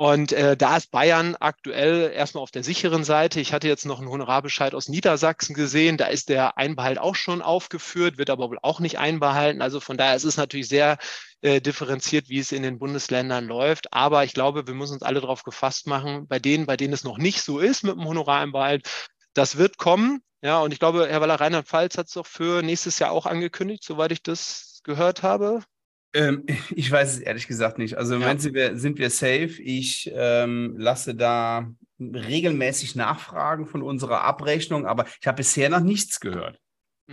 Und 0.00 0.32
äh, 0.32 0.56
da 0.56 0.78
ist 0.78 0.90
Bayern 0.90 1.36
aktuell 1.40 2.10
erstmal 2.10 2.42
auf 2.42 2.50
der 2.50 2.64
sicheren 2.64 3.04
Seite. 3.04 3.38
Ich 3.38 3.52
hatte 3.52 3.68
jetzt 3.68 3.84
noch 3.84 3.98
einen 3.98 4.08
Honorarbescheid 4.08 4.74
aus 4.74 4.88
Niedersachsen 4.88 5.52
gesehen. 5.52 5.98
Da 5.98 6.06
ist 6.06 6.30
der 6.30 6.56
Einbehalt 6.56 6.98
auch 6.98 7.14
schon 7.14 7.42
aufgeführt, 7.42 8.16
wird 8.16 8.30
aber 8.30 8.48
wohl 8.48 8.58
auch 8.62 8.80
nicht 8.80 8.98
einbehalten. 8.98 9.60
Also 9.60 9.78
von 9.78 9.98
daher 9.98 10.16
ist 10.16 10.24
es 10.24 10.38
natürlich 10.38 10.68
sehr 10.68 10.96
äh, 11.42 11.60
differenziert, 11.60 12.30
wie 12.30 12.38
es 12.38 12.50
in 12.50 12.62
den 12.62 12.78
Bundesländern 12.78 13.44
läuft. 13.44 13.92
Aber 13.92 14.24
ich 14.24 14.32
glaube, 14.32 14.66
wir 14.66 14.72
müssen 14.72 14.94
uns 14.94 15.02
alle 15.02 15.20
darauf 15.20 15.42
gefasst 15.42 15.86
machen, 15.86 16.26
bei 16.26 16.38
denen, 16.38 16.64
bei 16.64 16.78
denen 16.78 16.94
es 16.94 17.04
noch 17.04 17.18
nicht 17.18 17.42
so 17.42 17.58
ist 17.58 17.84
mit 17.84 17.92
dem 17.92 18.06
Honorareinbehalt, 18.06 18.88
das 19.34 19.58
wird 19.58 19.76
kommen. 19.76 20.22
Ja, 20.40 20.60
und 20.60 20.72
ich 20.72 20.78
glaube, 20.78 21.08
Herr 21.10 21.20
Waller 21.20 21.42
Rheinland-Pfalz 21.42 21.98
hat 21.98 22.06
es 22.06 22.14
doch 22.14 22.26
für 22.26 22.62
nächstes 22.62 23.00
Jahr 23.00 23.10
auch 23.10 23.26
angekündigt, 23.26 23.84
soweit 23.84 24.12
ich 24.12 24.22
das 24.22 24.80
gehört 24.82 25.22
habe. 25.22 25.62
Ähm, 26.12 26.44
ich 26.70 26.90
weiß 26.90 27.14
es 27.14 27.18
ehrlich 27.20 27.46
gesagt 27.46 27.78
nicht. 27.78 27.96
Also 27.96 28.16
ja. 28.16 28.38
Sind 28.38 28.54
wir, 28.54 28.76
sind 28.76 28.98
wir 28.98 29.10
safe. 29.10 29.60
Ich 29.62 30.10
ähm, 30.14 30.74
lasse 30.76 31.14
da 31.14 31.70
regelmäßig 32.00 32.96
Nachfragen 32.96 33.66
von 33.66 33.82
unserer 33.82 34.22
Abrechnung, 34.22 34.86
aber 34.86 35.06
ich 35.20 35.26
habe 35.26 35.36
bisher 35.36 35.68
noch 35.68 35.80
nichts 35.80 36.20
gehört. 36.20 36.58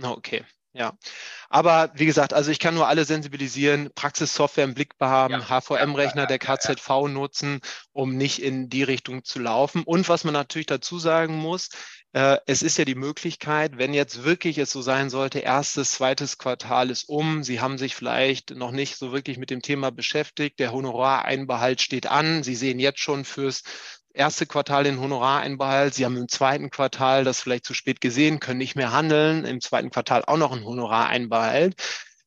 Okay. 0.00 0.44
Ja, 0.74 0.96
aber 1.48 1.90
wie 1.94 2.06
gesagt, 2.06 2.34
also 2.34 2.50
ich 2.50 2.58
kann 2.58 2.74
nur 2.74 2.86
alle 2.86 3.04
sensibilisieren, 3.04 3.90
Praxissoftware 3.94 4.64
im 4.64 4.74
Blick 4.74 4.94
haben, 5.00 5.34
ja. 5.34 5.48
HVM-Rechner 5.48 6.26
der 6.26 6.38
KZV 6.38 7.08
nutzen, 7.08 7.60
um 7.92 8.16
nicht 8.16 8.40
in 8.42 8.68
die 8.68 8.82
Richtung 8.82 9.24
zu 9.24 9.40
laufen. 9.40 9.82
Und 9.82 10.08
was 10.08 10.24
man 10.24 10.34
natürlich 10.34 10.66
dazu 10.66 10.98
sagen 10.98 11.34
muss, 11.34 11.70
es 12.46 12.62
ist 12.62 12.78
ja 12.78 12.84
die 12.84 12.94
Möglichkeit, 12.94 13.78
wenn 13.78 13.94
jetzt 13.94 14.24
wirklich 14.24 14.58
es 14.58 14.70
so 14.70 14.82
sein 14.82 15.10
sollte, 15.10 15.40
erstes, 15.40 15.92
zweites 15.92 16.38
Quartal 16.38 16.90
ist 16.90 17.08
um, 17.08 17.44
Sie 17.44 17.60
haben 17.60 17.78
sich 17.78 17.94
vielleicht 17.94 18.50
noch 18.50 18.72
nicht 18.72 18.96
so 18.96 19.12
wirklich 19.12 19.38
mit 19.38 19.50
dem 19.50 19.62
Thema 19.62 19.90
beschäftigt, 19.90 20.58
der 20.58 20.72
Honorareinbehalt 20.72 21.80
steht 21.80 22.06
an, 22.06 22.42
Sie 22.42 22.56
sehen 22.56 22.80
jetzt 22.80 23.00
schon 23.00 23.24
fürs 23.24 23.62
erste 24.14 24.46
Quartal 24.46 24.84
den 24.84 25.00
Honorareinbehalt, 25.00 25.94
Sie 25.94 26.04
haben 26.04 26.16
im 26.16 26.28
zweiten 26.28 26.70
Quartal 26.70 27.24
das 27.24 27.40
vielleicht 27.40 27.64
zu 27.64 27.74
spät 27.74 28.00
gesehen, 28.00 28.40
können 28.40 28.58
nicht 28.58 28.74
mehr 28.74 28.92
handeln, 28.92 29.44
im 29.44 29.60
zweiten 29.60 29.90
Quartal 29.90 30.24
auch 30.26 30.38
noch 30.38 30.52
einen 30.52 30.64
Honorareinbehalt, 30.64 31.74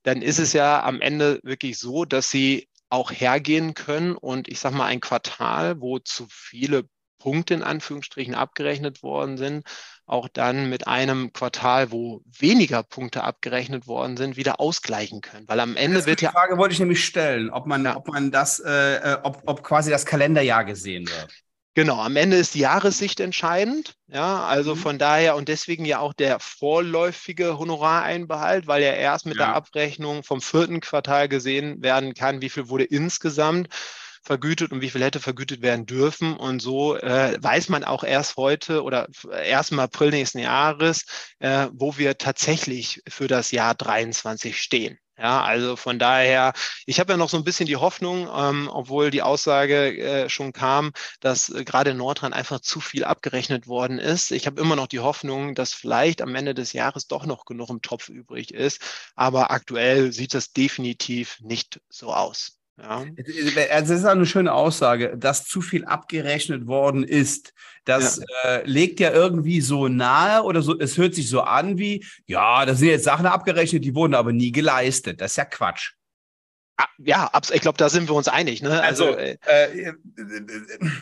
dann 0.03 0.21
ist 0.21 0.39
es 0.39 0.53
ja 0.53 0.83
am 0.83 1.01
Ende 1.01 1.39
wirklich 1.43 1.77
so, 1.77 2.05
dass 2.05 2.31
Sie 2.31 2.69
auch 2.89 3.11
hergehen 3.11 3.73
können 3.73 4.15
und 4.15 4.47
ich 4.47 4.59
sage 4.59 4.75
mal 4.75 4.85
ein 4.85 4.99
Quartal, 4.99 5.79
wo 5.81 5.99
zu 5.99 6.27
viele 6.29 6.83
Punkte 7.21 7.53
in 7.53 7.61
Anführungsstrichen 7.61 8.33
abgerechnet 8.33 9.03
worden 9.03 9.37
sind, 9.37 9.63
auch 10.07 10.27
dann 10.27 10.69
mit 10.69 10.87
einem 10.87 11.31
Quartal, 11.33 11.91
wo 11.91 12.23
weniger 12.25 12.81
Punkte 12.81 13.23
abgerechnet 13.23 13.85
worden 13.85 14.17
sind, 14.17 14.37
wieder 14.37 14.59
ausgleichen 14.59 15.21
können. 15.21 15.47
Weil 15.47 15.59
am 15.59 15.75
Ende 15.75 16.05
wird 16.07 16.21
ja. 16.21 16.29
Die 16.29 16.33
Frage 16.33 16.57
wollte 16.57 16.73
ich 16.73 16.79
nämlich 16.79 17.05
stellen, 17.05 17.51
ob 17.51 17.67
man, 17.67 17.85
ja. 17.85 17.95
ob 17.95 18.07
man 18.07 18.31
das, 18.31 18.59
äh, 18.59 18.95
äh, 18.95 19.17
ob, 19.21 19.43
ob 19.45 19.63
quasi 19.63 19.91
das 19.91 20.05
Kalenderjahr 20.05 20.65
gesehen 20.65 21.07
wird. 21.07 21.31
Genau, 21.75 22.01
am 22.01 22.17
Ende 22.17 22.35
ist 22.35 22.55
die 22.55 22.59
Jahressicht 22.59 23.21
entscheidend. 23.21 23.93
Ja, 24.07 24.43
also 24.43 24.75
mhm. 24.75 24.79
von 24.79 24.97
daher 24.97 25.37
und 25.37 25.47
deswegen 25.47 25.85
ja 25.85 25.99
auch 25.99 26.13
der 26.13 26.39
vorläufige 26.39 27.57
Honorareinbehalt, 27.57 28.67
weil 28.67 28.83
ja 28.83 28.91
erst 28.91 29.25
mit 29.25 29.37
ja. 29.37 29.45
der 29.45 29.55
Abrechnung 29.55 30.23
vom 30.23 30.41
vierten 30.41 30.81
Quartal 30.81 31.29
gesehen 31.29 31.81
werden 31.81 32.13
kann, 32.15 32.41
wie 32.41 32.49
viel 32.49 32.67
wurde 32.67 32.83
insgesamt 32.83 33.69
vergütet 34.21 34.71
und 34.71 34.81
wie 34.81 34.89
viel 34.89 35.03
hätte 35.03 35.19
vergütet 35.19 35.61
werden 35.61 35.85
dürfen. 35.85 36.35
Und 36.35 36.61
so 36.61 36.95
äh, 36.97 37.37
weiß 37.41 37.69
man 37.69 37.83
auch 37.83 38.03
erst 38.03 38.37
heute 38.37 38.83
oder 38.83 39.07
erst 39.43 39.71
im 39.71 39.79
April 39.79 40.11
nächsten 40.11 40.39
Jahres, 40.39 41.05
äh, 41.39 41.67
wo 41.73 41.97
wir 41.97 42.17
tatsächlich 42.17 43.01
für 43.07 43.27
das 43.27 43.51
Jahr 43.51 43.75
23 43.75 44.61
stehen. 44.61 44.97
Ja, 45.21 45.43
also 45.43 45.75
von 45.75 45.99
daher, 45.99 46.51
ich 46.87 46.99
habe 46.99 47.13
ja 47.13 47.17
noch 47.17 47.29
so 47.29 47.37
ein 47.37 47.43
bisschen 47.43 47.67
die 47.67 47.75
Hoffnung, 47.75 48.27
ähm, 48.35 48.67
obwohl 48.73 49.11
die 49.11 49.21
Aussage 49.21 49.95
äh, 49.95 50.29
schon 50.29 50.51
kam, 50.51 50.93
dass 51.19 51.49
äh, 51.49 51.63
gerade 51.63 51.91
in 51.91 51.97
Nordrhein 51.97 52.33
einfach 52.33 52.59
zu 52.59 52.79
viel 52.79 53.03
abgerechnet 53.03 53.67
worden 53.67 53.99
ist. 53.99 54.31
Ich 54.31 54.47
habe 54.47 54.59
immer 54.59 54.75
noch 54.75 54.87
die 54.87 54.99
Hoffnung, 54.99 55.53
dass 55.53 55.73
vielleicht 55.73 56.23
am 56.23 56.33
Ende 56.33 56.55
des 56.55 56.73
Jahres 56.73 57.05
doch 57.07 57.27
noch 57.27 57.45
genug 57.45 57.69
im 57.69 57.83
Topf 57.83 58.09
übrig 58.09 58.51
ist. 58.51 58.81
Aber 59.15 59.51
aktuell 59.51 60.11
sieht 60.11 60.33
es 60.33 60.53
definitiv 60.53 61.37
nicht 61.41 61.81
so 61.89 62.13
aus. 62.13 62.60
Ja. 62.81 63.05
Also 63.71 63.93
das 63.93 63.99
ist 63.99 64.05
eine 64.05 64.25
schöne 64.25 64.53
Aussage, 64.53 65.15
dass 65.17 65.45
zu 65.45 65.61
viel 65.61 65.85
abgerechnet 65.85 66.67
worden 66.67 67.03
ist. 67.03 67.53
Das 67.85 68.17
ja. 68.17 68.49
Äh, 68.49 68.67
legt 68.67 68.99
ja 68.99 69.11
irgendwie 69.11 69.61
so 69.61 69.87
nahe 69.87 70.43
oder 70.43 70.61
so, 70.61 70.77
es 70.79 70.97
hört 70.97 71.15
sich 71.15 71.29
so 71.29 71.41
an 71.41 71.77
wie, 71.77 72.05
ja, 72.25 72.65
da 72.65 72.73
sind 72.75 72.89
jetzt 72.89 73.05
Sachen 73.05 73.25
abgerechnet, 73.25 73.83
die 73.83 73.95
wurden 73.95 74.15
aber 74.15 74.33
nie 74.33 74.51
geleistet. 74.51 75.21
Das 75.21 75.31
ist 75.31 75.37
ja 75.37 75.45
Quatsch. 75.45 75.93
Ah, 76.77 76.87
ja, 76.97 77.29
ich 77.53 77.61
glaube, 77.61 77.77
da 77.77 77.89
sind 77.89 78.07
wir 78.09 78.15
uns 78.15 78.27
einig. 78.27 78.61
Ne? 78.61 78.81
Also, 78.81 79.05
also 79.07 79.17
äh, 79.17 79.37
äh, 79.47 79.93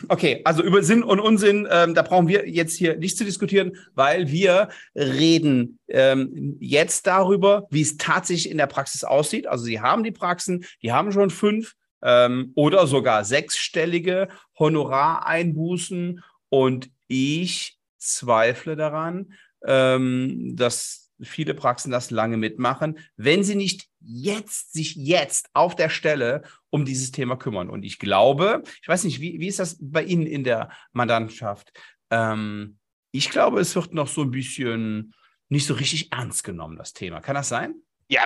okay, 0.08 0.40
also 0.44 0.62
über 0.62 0.82
Sinn 0.82 1.02
und 1.02 1.20
Unsinn, 1.20 1.66
ähm, 1.70 1.94
da 1.94 2.02
brauchen 2.02 2.28
wir 2.28 2.48
jetzt 2.48 2.76
hier 2.76 2.96
nicht 2.96 3.16
zu 3.16 3.24
diskutieren, 3.24 3.76
weil 3.94 4.28
wir 4.28 4.68
reden 4.94 5.78
ähm, 5.88 6.56
jetzt 6.60 7.06
darüber, 7.06 7.66
wie 7.70 7.82
es 7.82 7.96
tatsächlich 7.96 8.50
in 8.50 8.58
der 8.58 8.66
Praxis 8.66 9.04
aussieht. 9.04 9.46
Also 9.46 9.64
Sie 9.64 9.80
haben 9.80 10.04
die 10.04 10.10
Praxen, 10.10 10.64
die 10.82 10.92
haben 10.92 11.12
schon 11.12 11.30
fünf 11.30 11.74
ähm, 12.02 12.52
oder 12.54 12.86
sogar 12.86 13.24
sechsstellige 13.24 14.28
Honorareinbußen 14.58 16.22
und 16.48 16.90
ich 17.08 17.78
zweifle 17.98 18.76
daran, 18.76 19.34
ähm, 19.64 20.56
dass 20.56 21.09
viele 21.22 21.54
Praxen 21.54 21.90
das 21.90 22.10
lange 22.10 22.36
mitmachen, 22.36 22.98
wenn 23.16 23.44
sie 23.44 23.54
nicht 23.54 23.88
jetzt, 24.00 24.72
sich 24.72 24.96
jetzt 24.96 25.50
auf 25.52 25.76
der 25.76 25.88
Stelle 25.88 26.42
um 26.70 26.84
dieses 26.84 27.10
Thema 27.10 27.36
kümmern. 27.36 27.70
Und 27.70 27.82
ich 27.82 27.98
glaube, 27.98 28.62
ich 28.82 28.88
weiß 28.88 29.04
nicht, 29.04 29.20
wie, 29.20 29.40
wie 29.40 29.48
ist 29.48 29.58
das 29.58 29.76
bei 29.80 30.02
Ihnen 30.02 30.26
in 30.26 30.44
der 30.44 30.70
Mandantschaft? 30.92 31.72
Ähm, 32.10 32.78
ich 33.12 33.30
glaube, 33.30 33.60
es 33.60 33.74
wird 33.74 33.92
noch 33.92 34.08
so 34.08 34.22
ein 34.22 34.30
bisschen 34.30 35.14
nicht 35.48 35.66
so 35.66 35.74
richtig 35.74 36.12
ernst 36.12 36.44
genommen, 36.44 36.76
das 36.76 36.92
Thema. 36.92 37.20
Kann 37.20 37.34
das 37.34 37.48
sein? 37.48 37.74
Ja, 38.08 38.24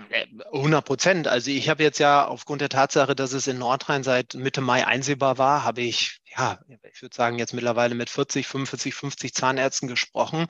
100 0.52 0.82
äh, 0.82 0.86
Prozent. 0.86 1.28
Also 1.28 1.50
ich 1.50 1.68
habe 1.68 1.82
jetzt 1.82 1.98
ja 1.98 2.26
aufgrund 2.26 2.62
der 2.62 2.70
Tatsache, 2.70 3.14
dass 3.14 3.32
es 3.34 3.46
in 3.46 3.58
Nordrhein 3.58 4.02
seit 4.02 4.34
Mitte 4.34 4.62
Mai 4.62 4.86
einsehbar 4.86 5.36
war, 5.36 5.62
habe 5.64 5.82
ich, 5.82 6.20
ja, 6.24 6.58
ich 6.90 7.02
würde 7.02 7.14
sagen, 7.14 7.38
jetzt 7.38 7.52
mittlerweile 7.52 7.94
mit 7.94 8.08
40, 8.08 8.46
45, 8.46 8.94
50 8.94 9.34
Zahnärzten 9.34 9.88
gesprochen 9.88 10.46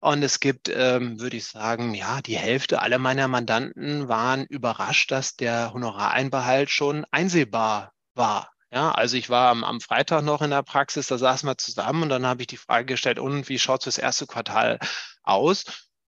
und 0.00 0.22
es 0.22 0.40
gibt, 0.40 0.68
ähm, 0.68 1.20
würde 1.20 1.36
ich 1.36 1.46
sagen, 1.46 1.94
ja, 1.94 2.20
die 2.22 2.36
Hälfte 2.36 2.82
aller 2.82 2.98
meiner 2.98 3.28
Mandanten 3.28 4.08
waren 4.08 4.44
überrascht, 4.46 5.10
dass 5.10 5.36
der 5.36 5.72
Honorareinbehalt 5.72 6.70
schon 6.70 7.04
einsehbar 7.10 7.92
war. 8.14 8.50
Ja, 8.70 8.90
also 8.92 9.16
ich 9.16 9.30
war 9.30 9.50
am, 9.50 9.64
am 9.64 9.80
Freitag 9.80 10.22
noch 10.24 10.42
in 10.42 10.50
der 10.50 10.62
Praxis, 10.62 11.06
da 11.06 11.18
saßen 11.18 11.48
wir 11.48 11.56
zusammen 11.56 12.02
und 12.04 12.08
dann 12.08 12.26
habe 12.26 12.42
ich 12.42 12.48
die 12.48 12.56
Frage 12.56 12.86
gestellt, 12.86 13.18
und 13.18 13.48
wie 13.48 13.58
schaut 13.58 13.86
es 13.86 13.96
das 13.96 13.98
erste 13.98 14.26
Quartal 14.26 14.78
aus? 15.22 15.64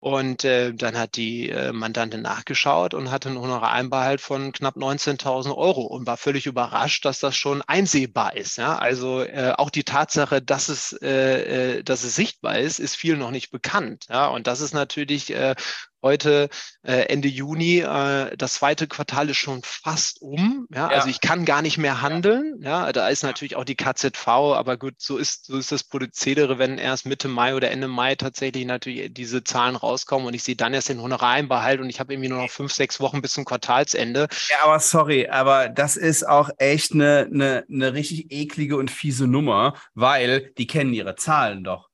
Und 0.03 0.43
äh, 0.43 0.73
dann 0.73 0.97
hat 0.97 1.15
die 1.15 1.49
äh, 1.49 1.71
Mandantin 1.71 2.23
nachgeschaut 2.23 2.93
und 2.93 3.09
hatte 3.09 3.29
einen 3.29 3.39
Honorareinbehalt 3.39 4.19
von 4.19 4.51
knapp 4.51 4.75
19.000 4.75 5.55
Euro 5.55 5.83
und 5.83 6.05
war 6.05 6.17
völlig 6.17 6.45
überrascht, 6.45 7.05
dass 7.05 7.21
das 7.21 7.37
schon 7.37 7.61
einsehbar 7.61 8.35
ist. 8.35 8.57
Ja? 8.57 8.77
Also 8.77 9.21
äh, 9.21 9.53
auch 9.57 9.69
die 9.69 9.85
Tatsache, 9.85 10.41
dass 10.41 10.67
es, 10.67 10.91
äh, 11.01 11.77
äh, 11.77 11.83
dass 11.85 12.03
es 12.03 12.15
sichtbar 12.15 12.59
ist, 12.59 12.79
ist 12.79 12.97
vielen 12.97 13.19
noch 13.19 13.31
nicht 13.31 13.49
bekannt. 13.49 14.07
Ja? 14.09 14.27
Und 14.27 14.47
das 14.47 14.59
ist 14.59 14.73
natürlich 14.73 15.33
äh, 15.33 15.55
heute 16.03 16.49
äh, 16.83 17.05
Ende 17.07 17.29
Juni, 17.29 17.79
äh, 17.79 18.35
das 18.37 18.55
zweite 18.55 18.87
Quartal 18.87 19.29
ist 19.29 19.37
schon 19.37 19.61
fast 19.63 20.21
um. 20.21 20.67
Ja? 20.69 20.91
ja? 20.91 20.97
Also 20.97 21.07
ich 21.07 21.21
kann 21.21 21.45
gar 21.45 21.61
nicht 21.61 21.77
mehr 21.77 22.01
handeln. 22.01 22.59
Ja, 22.61 22.91
da 22.91 23.07
ist 23.07 23.23
natürlich 23.23 23.55
auch 23.55 23.63
die 23.63 23.75
KZV, 23.75 24.27
aber 24.27 24.77
gut, 24.77 24.95
so 24.97 25.17
ist, 25.17 25.45
so 25.45 25.57
ist 25.57 25.71
das 25.71 25.83
Prozedere, 25.83 26.59
wenn 26.59 26.77
erst 26.77 27.05
Mitte 27.05 27.29
Mai 27.29 27.55
oder 27.55 27.71
Ende 27.71 27.87
Mai 27.87 28.15
tatsächlich 28.15 28.65
natürlich 28.65 29.13
diese 29.13 29.43
Zahlen 29.43 29.75
rauskommen 29.75 30.27
und 30.27 30.33
ich 30.33 30.43
sehe 30.43 30.55
dann 30.55 30.73
erst 30.73 30.89
den 30.89 31.01
Honorareinbehalt 31.01 31.79
und 31.79 31.89
ich 31.89 31.99
habe 31.99 32.13
irgendwie 32.13 32.29
nur 32.29 32.41
noch 32.41 32.51
fünf, 32.51 32.73
sechs 32.73 32.99
Wochen 32.99 33.21
bis 33.21 33.33
zum 33.33 33.45
Quartalsende. 33.45 34.27
Ja, 34.49 34.57
aber 34.63 34.79
sorry, 34.79 35.27
aber 35.29 35.69
das 35.69 35.95
ist 35.95 36.27
auch 36.27 36.49
echt 36.57 36.93
eine, 36.93 37.29
eine, 37.31 37.65
eine 37.71 37.93
richtig 37.93 38.31
eklige 38.31 38.75
und 38.75 38.91
fiese 38.91 39.25
Nummer, 39.25 39.75
weil 39.93 40.51
die 40.57 40.67
kennen 40.67 40.93
ihre 40.93 41.15
Zahlen 41.15 41.63
doch. 41.63 41.89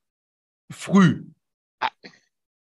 Früh. 0.72 1.26
Ah 1.80 1.89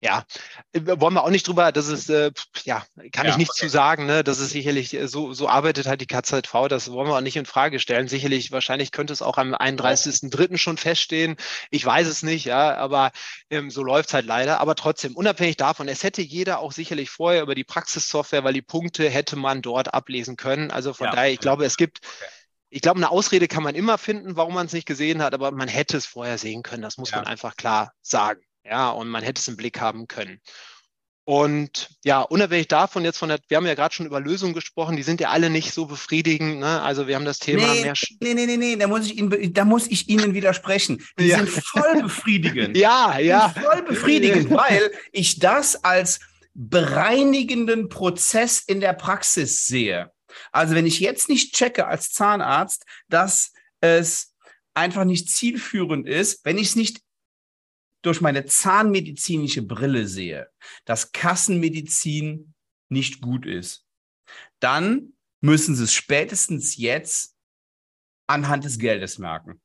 Ja, 0.04 0.26
wollen 0.74 1.14
wir 1.14 1.24
auch 1.24 1.30
nicht 1.30 1.48
drüber, 1.48 1.72
das 1.72 1.88
ist, 1.88 2.10
äh, 2.10 2.30
ja, 2.64 2.84
kann 3.10 3.24
ja, 3.24 3.32
ich 3.32 3.38
nichts 3.38 3.56
okay. 3.56 3.68
zu 3.68 3.70
sagen, 3.70 4.04
ne? 4.04 4.22
Das 4.22 4.38
ist 4.38 4.50
sicherlich, 4.50 4.92
äh, 4.92 5.08
so, 5.08 5.32
so 5.32 5.48
arbeitet 5.48 5.86
halt 5.86 6.02
die 6.02 6.06
KZV, 6.06 6.68
das 6.68 6.92
wollen 6.92 7.08
wir 7.08 7.16
auch 7.16 7.22
nicht 7.22 7.36
in 7.36 7.46
Frage 7.46 7.80
stellen. 7.80 8.06
Sicherlich, 8.06 8.52
wahrscheinlich 8.52 8.92
könnte 8.92 9.14
es 9.14 9.22
auch 9.22 9.38
am 9.38 9.54
31.03. 9.54 10.58
schon 10.58 10.76
feststehen. 10.76 11.36
Ich 11.70 11.86
weiß 11.86 12.06
es 12.06 12.22
nicht, 12.22 12.44
ja, 12.44 12.76
aber 12.76 13.12
ähm, 13.48 13.70
so 13.70 13.82
läuft 13.82 14.10
es 14.10 14.14
halt 14.14 14.26
leider. 14.26 14.60
Aber 14.60 14.74
trotzdem, 14.74 15.16
unabhängig 15.16 15.56
davon, 15.56 15.88
es 15.88 16.02
hätte 16.02 16.20
jeder 16.20 16.58
auch 16.58 16.72
sicherlich 16.72 17.08
vorher 17.08 17.40
über 17.40 17.54
die 17.54 17.64
Praxissoftware, 17.64 18.44
weil 18.44 18.52
die 18.52 18.60
Punkte 18.60 19.08
hätte 19.08 19.36
man 19.36 19.62
dort 19.62 19.94
ablesen 19.94 20.36
können. 20.36 20.70
Also 20.70 20.92
von 20.92 21.06
ja, 21.06 21.12
daher, 21.12 21.32
ich 21.32 21.40
glaube, 21.40 21.64
es 21.64 21.78
gibt. 21.78 22.00
Okay 22.04 22.30
ich 22.74 22.80
glaube, 22.80 22.96
eine 22.96 23.12
Ausrede 23.12 23.46
kann 23.46 23.62
man 23.62 23.76
immer 23.76 23.98
finden, 23.98 24.34
warum 24.34 24.54
man 24.54 24.66
es 24.66 24.72
nicht 24.72 24.84
gesehen 24.84 25.22
hat, 25.22 25.32
aber 25.32 25.52
man 25.52 25.68
hätte 25.68 25.96
es 25.96 26.06
vorher 26.06 26.38
sehen 26.38 26.64
können. 26.64 26.82
Das 26.82 26.98
muss 26.98 27.12
ja. 27.12 27.18
man 27.18 27.26
einfach 27.28 27.56
klar 27.56 27.92
sagen. 28.02 28.40
Ja, 28.64 28.90
und 28.90 29.08
man 29.08 29.22
hätte 29.22 29.40
es 29.40 29.48
im 29.48 29.56
Blick 29.56 29.80
haben 29.80 30.08
können. 30.08 30.40
Und 31.26 31.88
ja, 32.04 32.20
unabhängig 32.20 32.68
davon 32.68 33.02
jetzt 33.04 33.16
von 33.16 33.30
der, 33.30 33.38
wir 33.48 33.56
haben 33.56 33.66
ja 33.66 33.74
gerade 33.74 33.94
schon 33.94 34.04
über 34.04 34.20
Lösungen 34.20 34.52
gesprochen, 34.52 34.96
die 34.96 35.02
sind 35.02 35.22
ja 35.22 35.30
alle 35.30 35.48
nicht 35.48 35.72
so 35.72 35.86
befriedigend. 35.86 36.58
Ne? 36.58 36.82
Also 36.82 37.06
wir 37.08 37.14
haben 37.14 37.24
das 37.24 37.38
Thema 37.38 37.66
nee, 37.72 37.80
mehr. 37.80 37.94
Nee, 38.20 38.34
nee, 38.34 38.46
nee, 38.46 38.56
nee, 38.58 38.76
da 38.76 38.86
muss 38.86 39.06
ich 39.06 39.16
Ihnen, 39.16 39.54
da 39.54 39.64
muss 39.64 39.86
ich 39.86 40.10
Ihnen 40.10 40.34
widersprechen. 40.34 41.02
Die 41.18 41.28
ja. 41.28 41.38
sind 41.38 41.48
voll 41.48 42.02
befriedigend. 42.02 42.76
ja, 42.76 43.18
ja. 43.18 43.48
Voll 43.48 43.82
befriedigend, 43.82 44.50
weil 44.50 44.92
ich 45.12 45.38
das 45.38 45.82
als 45.82 46.20
bereinigenden 46.52 47.88
Prozess 47.88 48.60
in 48.60 48.80
der 48.80 48.92
Praxis 48.92 49.66
sehe. 49.66 50.12
Also 50.52 50.74
wenn 50.74 50.86
ich 50.86 51.00
jetzt 51.00 51.30
nicht 51.30 51.54
checke 51.54 51.86
als 51.86 52.12
Zahnarzt, 52.12 52.84
dass 53.08 53.52
es 53.80 54.34
einfach 54.74 55.04
nicht 55.04 55.30
zielführend 55.30 56.06
ist, 56.06 56.44
wenn 56.44 56.58
ich 56.58 56.68
es 56.68 56.76
nicht 56.76 57.00
durch 58.04 58.20
meine 58.20 58.44
zahnmedizinische 58.44 59.62
Brille 59.62 60.06
sehe, 60.06 60.48
dass 60.84 61.12
Kassenmedizin 61.12 62.54
nicht 62.88 63.20
gut 63.20 63.46
ist, 63.46 63.86
dann 64.60 65.14
müssen 65.40 65.74
Sie 65.74 65.84
es 65.84 65.92
spätestens 65.92 66.76
jetzt 66.76 67.36
anhand 68.26 68.64
des 68.64 68.78
Geldes 68.78 69.18
merken. 69.18 69.60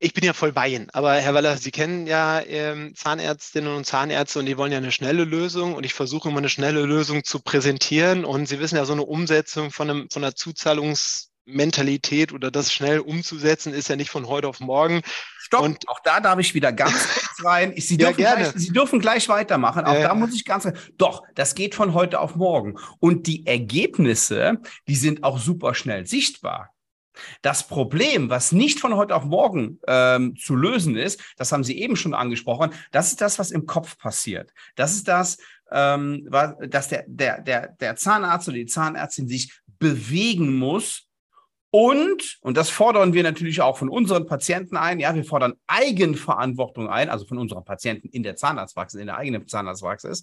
Ich 0.00 0.12
bin 0.12 0.24
ja 0.24 0.32
voll 0.32 0.52
bei 0.52 0.86
aber 0.92 1.14
Herr 1.14 1.34
Waller, 1.34 1.56
Sie 1.56 1.70
kennen 1.70 2.06
ja 2.06 2.40
ähm, 2.42 2.94
Zahnärztinnen 2.94 3.74
und 3.74 3.86
Zahnärzte 3.86 4.40
und 4.40 4.46
die 4.46 4.58
wollen 4.58 4.72
ja 4.72 4.78
eine 4.78 4.92
schnelle 4.92 5.24
Lösung 5.24 5.74
und 5.74 5.84
ich 5.84 5.94
versuche 5.94 6.28
immer 6.28 6.38
eine 6.38 6.48
schnelle 6.48 6.84
Lösung 6.84 7.24
zu 7.24 7.40
präsentieren 7.40 8.24
und 8.24 8.46
Sie 8.46 8.58
wissen 8.58 8.76
ja, 8.76 8.84
so 8.84 8.92
eine 8.92 9.04
Umsetzung 9.04 9.70
von, 9.70 9.88
einem, 9.88 10.10
von 10.10 10.22
einer 10.22 10.34
Zuzahlungs- 10.34 11.30
Mentalität 11.46 12.32
oder 12.32 12.50
das 12.50 12.72
schnell 12.72 13.00
umzusetzen, 13.00 13.74
ist 13.74 13.88
ja 13.88 13.96
nicht 13.96 14.10
von 14.10 14.28
heute 14.28 14.48
auf 14.48 14.60
morgen. 14.60 15.02
Stopp, 15.38 15.62
und 15.62 15.88
auch 15.88 16.00
da 16.00 16.20
darf 16.20 16.38
ich 16.38 16.54
wieder 16.54 16.72
ganz 16.72 16.92
kurz 17.14 17.44
rein. 17.44 17.74
Sie, 17.76 17.96
dürfen 17.96 18.20
ja, 18.20 18.34
gleich, 18.34 18.52
Sie 18.56 18.72
dürfen 18.72 19.00
gleich 19.00 19.28
weitermachen. 19.28 19.84
Auch 19.84 19.94
äh. 19.94 20.02
da 20.02 20.14
muss 20.14 20.34
ich 20.34 20.44
ganz 20.44 20.66
Doch, 20.96 21.22
das 21.34 21.54
geht 21.54 21.74
von 21.74 21.94
heute 21.94 22.20
auf 22.20 22.36
morgen. 22.36 22.76
Und 22.98 23.26
die 23.26 23.46
Ergebnisse, 23.46 24.60
die 24.88 24.96
sind 24.96 25.22
auch 25.22 25.38
super 25.38 25.74
schnell 25.74 26.06
sichtbar. 26.06 26.70
Das 27.42 27.66
Problem, 27.68 28.28
was 28.30 28.52
nicht 28.52 28.80
von 28.80 28.96
heute 28.96 29.14
auf 29.14 29.24
morgen 29.24 29.78
ähm, 29.86 30.36
zu 30.36 30.56
lösen 30.56 30.96
ist, 30.96 31.20
das 31.36 31.52
haben 31.52 31.62
Sie 31.62 31.78
eben 31.78 31.96
schon 31.96 32.14
angesprochen, 32.14 32.72
das 32.90 33.08
ist 33.08 33.20
das, 33.20 33.38
was 33.38 33.50
im 33.50 33.66
Kopf 33.66 33.98
passiert. 33.98 34.52
Das 34.74 34.94
ist 34.94 35.06
das, 35.06 35.38
ähm, 35.70 36.26
was, 36.28 36.54
dass 36.68 36.88
der, 36.88 37.04
der, 37.06 37.40
der, 37.40 37.68
der 37.68 37.96
Zahnarzt 37.96 38.48
oder 38.48 38.56
die 38.56 38.66
Zahnärztin 38.66 39.28
sich 39.28 39.52
bewegen 39.78 40.56
muss, 40.56 41.03
und, 41.74 42.38
und 42.40 42.56
das 42.56 42.70
fordern 42.70 43.14
wir 43.14 43.24
natürlich 43.24 43.60
auch 43.60 43.76
von 43.76 43.88
unseren 43.88 44.28
Patienten 44.28 44.76
ein, 44.76 45.00
ja, 45.00 45.12
wir 45.12 45.24
fordern 45.24 45.54
Eigenverantwortung 45.66 46.88
ein, 46.88 47.10
also 47.10 47.26
von 47.26 47.36
unseren 47.36 47.64
Patienten 47.64 48.08
in 48.10 48.22
der 48.22 48.36
Zahnarztpraxis, 48.36 49.00
in 49.00 49.08
der 49.08 49.16
eigenen 49.16 49.48
Zahnarztpraxis. 49.48 50.22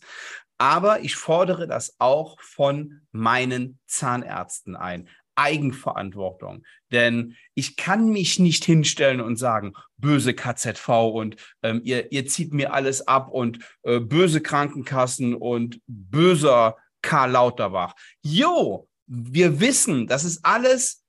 Aber 0.58 1.02
ich 1.02 1.18
fordere 1.18 1.68
das 1.68 1.98
auch 2.00 2.40
von 2.40 3.02
meinen 3.12 3.80
Zahnärzten 3.86 4.78
ein. 4.78 5.10
Eigenverantwortung. 5.36 6.64
Denn 6.90 7.36
ich 7.54 7.76
kann 7.76 8.10
mich 8.10 8.40
nicht 8.40 8.64
hinstellen 8.64 9.20
und 9.20 9.36
sagen, 9.36 9.74
böse 9.98 10.34
KZV 10.34 10.88
und 11.14 11.36
ähm, 11.64 11.82
ihr, 11.84 12.14
ihr 12.14 12.28
zieht 12.28 12.54
mir 12.54 12.74
alles 12.74 13.10
ab 13.10 13.30
und 13.30 13.60
äh, 13.84 14.00
böse 14.00 14.40
Krankenkassen 14.40 15.36
und 15.36 15.82
böser 15.86 16.78
Karl 17.02 17.32
Lauterbach. 17.32 17.94
Jo, 18.22 18.88
wir 19.08 19.60
wissen, 19.60 20.08
das 20.08 20.24
ist 20.24 20.46
alles 20.46 21.01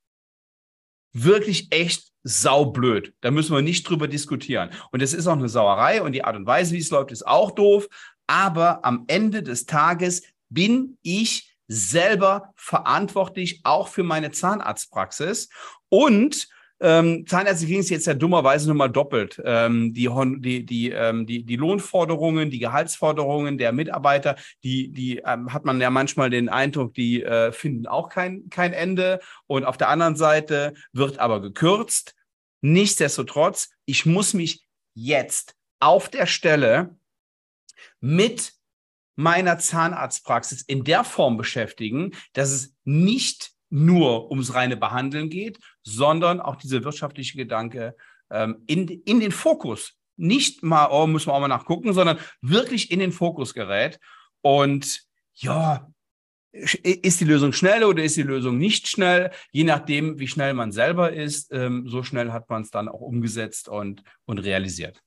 wirklich 1.13 1.73
echt 1.73 2.13
saublöd. 2.25 3.15
Da 3.21 3.31
müssen 3.31 3.55
wir 3.55 3.63
nicht 3.63 3.89
drüber 3.89 4.09
diskutieren. 4.09 4.71
Und 4.91 5.03
es 5.03 5.13
ist 5.13 5.27
auch 5.27 5.33
eine 5.33 5.49
Sauerei 5.49 6.03
und 6.03 6.13
die 6.13 6.25
Art 6.25 6.37
und 6.37 6.47
Weise, 6.47 6.75
wie 6.75 6.79
es 6.79 6.91
läuft, 6.91 7.13
ist 7.13 7.27
auch 7.27 7.51
doof. 7.51 7.89
Aber 8.27 8.85
am 8.85 9.05
Ende 9.09 9.43
des 9.43 9.67
Tages 9.67 10.23
bin 10.49 10.99
ich 11.03 11.57
selber 11.69 12.53
verantwortlich 12.55 13.61
auch 13.65 13.89
für 13.89 14.03
meine 14.03 14.31
Zahnarztpraxis. 14.31 15.49
Und 15.89 16.49
ähm, 16.83 17.27
Zahnärzte 17.27 17.67
kriegen 17.67 17.81
es 17.81 17.91
jetzt 17.91 18.07
ja 18.07 18.15
dummerweise 18.15 18.67
nur 18.67 18.77
mal 18.77 18.89
doppelt. 18.89 19.41
Ähm, 19.45 19.95
die, 19.95 20.11
die, 20.39 20.67
die, 20.67 20.91
ähm, 20.91 21.27
die, 21.27 21.45
die 21.45 21.57
Lohnforderungen, 21.57 22.51
die 22.51 22.59
Gehaltsforderungen 22.59 23.57
der 23.57 23.73
Mitarbeiter, 23.73 24.37
die, 24.65 24.91
die 24.91 25.19
ähm, 25.19 25.53
hat 25.53 25.65
man 25.65 25.81
ja 25.81 25.91
manchmal 25.91 26.31
den 26.31 26.49
Eindruck, 26.49 26.95
die 26.95 27.23
äh, 27.23 27.53
finden 27.53 27.87
auch 27.87 28.09
kein, 28.09 28.51
kein 28.51 28.73
Ende. 28.73 29.21
Und 29.47 29.65
auf 29.65 29.77
der 29.77 29.89
anderen 29.89 30.17
Seite 30.17 30.75
wird 30.93 31.19
aber 31.19 31.41
gekürzt. 31.41 32.15
Nichtsdestotrotz, 32.61 33.71
ich 33.85 34.05
muss 34.05 34.35
mich 34.35 34.67
jetzt 34.95 35.55
auf 35.81 36.09
der 36.09 36.27
Stelle 36.27 36.97
mit 38.01 38.53
meiner 39.15 39.59
Zahnarztpraxis 39.59 40.63
in 40.63 40.85
der 40.85 41.05
Form 41.05 41.37
beschäftigen, 41.37 42.13
dass 42.33 42.51
es 42.51 42.75
nicht 42.85 43.52
nur 43.73 44.31
ums 44.31 44.55
reine 44.55 44.77
Behandeln 44.77 45.31
geht, 45.31 45.59
sondern 45.83 46.41
auch 46.41 46.57
dieser 46.57 46.85
wirtschaftliche 46.85 47.37
Gedanke 47.39 47.97
ähm, 48.31 48.63
in, 48.67 48.87
in 48.89 49.21
den 49.21 49.33
Fokus. 49.33 49.95
Nicht 50.17 50.63
mal, 50.63 50.89
oh, 50.91 51.07
müssen 51.07 51.29
wir 51.29 51.35
auch 51.35 51.41
mal 51.41 51.49
nachgucken, 51.49 51.93
sondern 51.95 52.19
wirklich 52.43 52.91
in 52.91 52.99
den 52.99 53.13
Fokus 53.13 53.55
gerät. 53.55 53.99
Und 54.43 55.03
ja, 55.35 55.91
ist 56.53 57.21
die 57.21 57.25
Lösung 57.25 57.55
schnell 57.55 57.85
oder 57.85 58.05
ist 58.05 58.17
die 58.17 58.23
Lösung 58.23 58.59
nicht 58.59 58.89
schnell? 58.89 59.31
Je 59.53 59.65
nachdem, 59.65 60.19
wie 60.19 60.29
schnell 60.29 60.53
man 60.53 60.71
selber 60.71 61.13
ist, 61.13 61.51
ähm, 61.51 61.89
so 61.89 62.03
schnell 62.03 62.31
hat 62.31 62.51
man 62.51 62.63
es 62.63 62.71
dann 62.71 62.89
auch 62.89 63.01
umgesetzt 63.01 63.71
und, 63.71 64.03
und 64.27 64.39
realisiert 64.39 65.03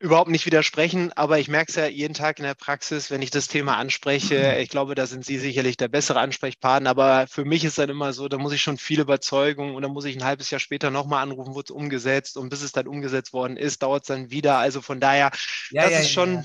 überhaupt 0.00 0.30
nicht 0.30 0.46
widersprechen, 0.46 1.12
aber 1.14 1.38
ich 1.38 1.48
merke 1.48 1.68
es 1.68 1.76
ja 1.76 1.86
jeden 1.86 2.14
Tag 2.14 2.38
in 2.38 2.46
der 2.46 2.54
Praxis, 2.54 3.10
wenn 3.10 3.20
ich 3.20 3.30
das 3.30 3.48
Thema 3.48 3.76
anspreche. 3.76 4.56
Ich 4.60 4.70
glaube, 4.70 4.94
da 4.94 5.06
sind 5.06 5.26
Sie 5.26 5.38
sicherlich 5.38 5.76
der 5.76 5.88
bessere 5.88 6.20
Ansprechpartner, 6.20 6.88
aber 6.88 7.26
für 7.28 7.44
mich 7.44 7.66
ist 7.66 7.76
dann 7.76 7.90
immer 7.90 8.14
so, 8.14 8.26
da 8.26 8.38
muss 8.38 8.54
ich 8.54 8.62
schon 8.62 8.78
viel 8.78 9.00
Überzeugung 9.00 9.74
und 9.74 9.82
dann 9.82 9.92
muss 9.92 10.06
ich 10.06 10.16
ein 10.16 10.24
halbes 10.24 10.50
Jahr 10.50 10.58
später 10.58 10.90
nochmal 10.90 11.22
anrufen, 11.22 11.54
wurde 11.54 11.66
es 11.66 11.70
umgesetzt 11.70 12.38
und 12.38 12.48
bis 12.48 12.62
es 12.62 12.72
dann 12.72 12.88
umgesetzt 12.88 13.34
worden 13.34 13.58
ist, 13.58 13.82
dauert 13.82 14.04
es 14.04 14.08
dann 14.08 14.30
wieder. 14.30 14.56
Also 14.56 14.80
von 14.80 15.00
daher, 15.00 15.30
ja, 15.70 15.82
das 15.82 15.92
ja, 15.92 15.98
ist 15.98 16.10
schon. 16.10 16.34
Ja. 16.34 16.44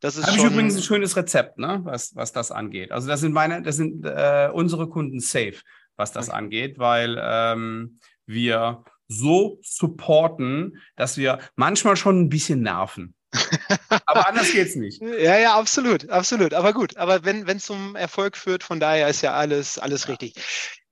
Das 0.00 0.16
ist 0.16 0.26
Habe 0.26 0.36
ich 0.36 0.44
übrigens 0.44 0.76
ein 0.76 0.82
schönes 0.82 1.16
Rezept, 1.16 1.58
ne, 1.58 1.80
was, 1.82 2.14
was 2.14 2.30
das 2.30 2.52
angeht. 2.52 2.92
Also 2.92 3.08
das 3.08 3.20
sind 3.20 3.32
meine, 3.32 3.62
das 3.62 3.76
sind 3.76 4.04
äh, 4.04 4.50
unsere 4.52 4.88
Kunden 4.88 5.20
safe, 5.20 5.56
was 5.96 6.12
das 6.12 6.28
okay. 6.28 6.36
angeht, 6.36 6.78
weil 6.78 7.18
ähm, 7.20 7.98
wir 8.26 8.84
so 9.08 9.58
supporten, 9.62 10.82
dass 10.96 11.16
wir 11.16 11.38
manchmal 11.54 11.96
schon 11.96 12.20
ein 12.20 12.28
bisschen 12.28 12.62
nerven. 12.62 13.14
aber 14.06 14.28
anders 14.28 14.52
geht's 14.52 14.76
nicht. 14.76 15.00
Ja, 15.02 15.38
ja, 15.38 15.58
absolut, 15.58 16.08
absolut. 16.10 16.54
Aber 16.54 16.72
gut, 16.72 16.96
aber 16.96 17.24
wenn 17.24 17.46
es 17.46 17.66
zum 17.66 17.96
Erfolg 17.96 18.36
führt, 18.36 18.62
von 18.62 18.80
daher 18.80 19.08
ist 19.08 19.22
ja 19.22 19.34
alles, 19.34 19.78
alles 19.78 20.04
ja. 20.04 20.10
richtig. 20.10 20.34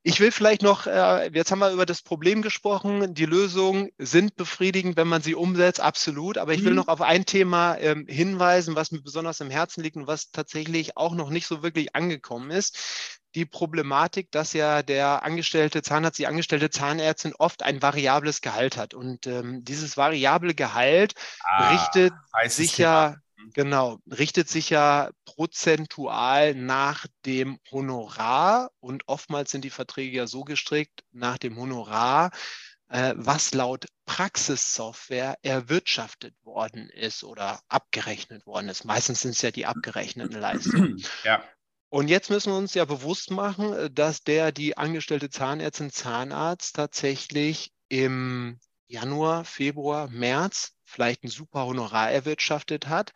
Ich 0.07 0.21
will 0.21 0.31
vielleicht 0.31 0.61
noch, 0.61 0.87
äh, 0.87 1.31
jetzt 1.33 1.51
haben 1.51 1.61
wir 1.61 1.73
über 1.73 1.87
das 1.87 2.03
Problem 2.03 2.43
gesprochen, 2.43 3.15
die 3.15 3.25
Lösungen 3.25 3.89
sind 3.97 4.37
befriedigend, 4.37 4.99
wenn 4.99 5.09
man 5.09 5.23
sie 5.23 5.35
umsetzt, 5.35 5.81
absolut. 5.81 6.37
Aber 6.37 6.53
ich 6.53 6.63
will 6.63 6.73
mhm. 6.73 6.77
noch 6.77 6.89
auf 6.89 7.01
ein 7.01 7.25
Thema 7.25 7.79
ähm, 7.79 8.05
hinweisen, 8.07 8.77
was 8.77 8.91
mir 8.91 9.01
besonders 9.01 9.41
im 9.41 9.49
Herzen 9.49 9.83
liegt 9.83 9.97
und 9.97 10.07
was 10.07 10.31
tatsächlich 10.31 10.99
auch 10.99 11.15
noch 11.15 11.31
nicht 11.31 11.47
so 11.47 11.63
wirklich 11.63 11.97
angekommen 11.97 12.51
ist 12.51 13.23
die 13.35 13.47
Problematik, 13.47 14.31
dass 14.31 14.53
ja 14.53 14.83
der 14.83 15.23
angestellte 15.23 15.83
Zahnarzt, 15.83 16.19
die 16.19 16.27
angestellte 16.27 16.71
Zahnärztin 16.71 17.35
oft 17.35 17.63
ein 17.63 17.83
variables 17.83 18.41
Gehalt 18.41 18.77
hat. 18.77 18.95
Und 18.95 19.27
ähm, 19.27 19.65
dieses 19.65 19.97
variable 19.97 20.55
Gehalt 20.55 21.15
ah, 21.43 21.71
richtet 21.71 22.13
sich 22.47 22.79
ja, 22.79 23.17
mhm. 23.37 23.51
genau, 23.55 23.99
richtet 24.11 24.49
sich 24.49 24.71
ja 24.71 25.11
prozentual 25.25 26.55
nach 26.55 27.07
dem 27.27 27.59
Honorar. 27.71 28.71
Und 28.81 29.09
oftmals 29.09 29.51
sind 29.51 29.65
die 29.65 29.71
Verträge 29.71 30.17
ja 30.17 30.27
so 30.27 30.45
gestrickt 30.45 31.03
nach 31.11 31.39
dem 31.39 31.59
Honorar, 31.59 32.31
äh, 32.89 33.15
was 33.17 33.53
laut 33.53 33.87
Praxissoftware 34.07 35.39
erwirtschaftet 35.43 36.35
worden 36.45 36.89
ist 36.91 37.25
oder 37.25 37.61
abgerechnet 37.69 38.47
worden 38.47 38.69
ist. 38.69 38.85
Meistens 38.85 39.23
sind 39.23 39.33
es 39.33 39.43
ja 39.43 39.51
die 39.51 39.67
abgerechneten 39.67 40.39
Leistungen. 40.39 41.03
Ja. 41.25 41.43
Und 41.95 42.09
jetzt 42.09 42.29
müssen 42.29 42.53
wir 42.53 42.59
uns 42.59 42.75
ja 42.75 42.85
bewusst 42.87 43.31
machen, 43.31 43.73
äh, 43.73 43.89
dass 43.89 44.25
der 44.25 44.51
die 44.51 44.77
angestellte 44.77 45.31
Zahnärztin, 45.31 45.93
Zahnarzt 45.93 46.75
tatsächlich 46.75 47.71
im 47.89 48.59
Januar, 48.89 49.45
Februar, 49.45 50.09
März 50.09 50.73
vielleicht 50.85 51.23
ein 51.23 51.29
super 51.29 51.67
Honorar 51.67 52.11
erwirtschaftet 52.11 52.89
hat, 52.89 53.13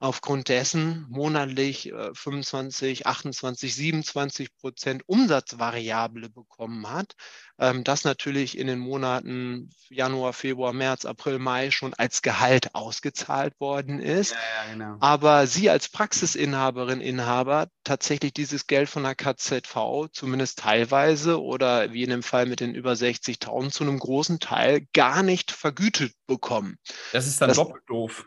aufgrund 0.00 0.48
dessen 0.48 1.06
monatlich 1.08 1.92
25, 2.12 3.06
28, 3.06 3.74
27 3.74 4.56
Prozent 4.56 5.02
Umsatzvariable 5.06 6.28
bekommen 6.30 6.88
hat, 6.88 7.14
ähm, 7.58 7.82
das 7.82 8.04
natürlich 8.04 8.56
in 8.56 8.68
den 8.68 8.78
Monaten 8.78 9.70
Januar, 9.88 10.32
Februar, 10.32 10.72
März, 10.72 11.04
April, 11.04 11.38
Mai 11.38 11.70
schon 11.70 11.94
als 11.94 12.22
Gehalt 12.22 12.74
ausgezahlt 12.74 13.58
worden 13.58 14.00
ist. 14.00 14.32
Ja, 14.32 14.36
ja, 14.36 14.72
genau. 14.72 14.96
Aber 15.00 15.46
Sie 15.46 15.68
als 15.68 15.88
Praxisinhaberin, 15.88 17.00
Inhaber 17.00 17.68
tatsächlich 17.82 18.32
dieses 18.32 18.66
Geld 18.66 18.88
von 18.88 19.02
der 19.02 19.16
KZV 19.16 20.08
zumindest 20.12 20.60
teilweise 20.60 21.42
oder 21.42 21.92
wie 21.92 22.04
in 22.04 22.10
dem 22.10 22.22
Fall 22.22 22.46
mit 22.46 22.60
den 22.60 22.74
über 22.74 22.92
60.000 22.92 23.70
zu 23.72 23.84
einem 23.84 23.98
großen 23.98 24.38
Teil 24.38 24.86
gar 24.92 25.22
nicht 25.22 25.50
vergütet 25.50 26.12
bekommen. 26.26 26.76
Das 27.12 27.26
ist 27.26 27.40
dann 27.40 27.48
das, 27.48 27.56
doppelt 27.56 27.82
doof. 27.86 28.24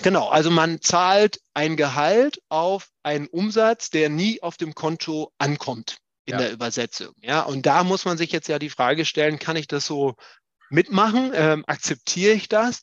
Genau, 0.00 0.28
also 0.28 0.50
man 0.50 0.80
zahlt 0.80 1.40
ein 1.54 1.76
Gehalt 1.76 2.40
auf 2.48 2.88
einen 3.02 3.26
Umsatz, 3.26 3.90
der 3.90 4.08
nie 4.08 4.42
auf 4.42 4.56
dem 4.56 4.74
Konto 4.74 5.32
ankommt 5.38 5.98
in 6.24 6.32
ja. 6.32 6.38
der 6.38 6.52
Übersetzung. 6.52 7.12
Ja, 7.20 7.42
und 7.42 7.66
da 7.66 7.84
muss 7.84 8.04
man 8.04 8.16
sich 8.16 8.32
jetzt 8.32 8.48
ja 8.48 8.58
die 8.58 8.70
Frage 8.70 9.04
stellen, 9.04 9.38
kann 9.38 9.56
ich 9.56 9.66
das 9.66 9.84
so 9.84 10.14
mitmachen? 10.70 11.32
Ähm, 11.34 11.64
akzeptiere 11.66 12.32
ich 12.32 12.48
das? 12.48 12.80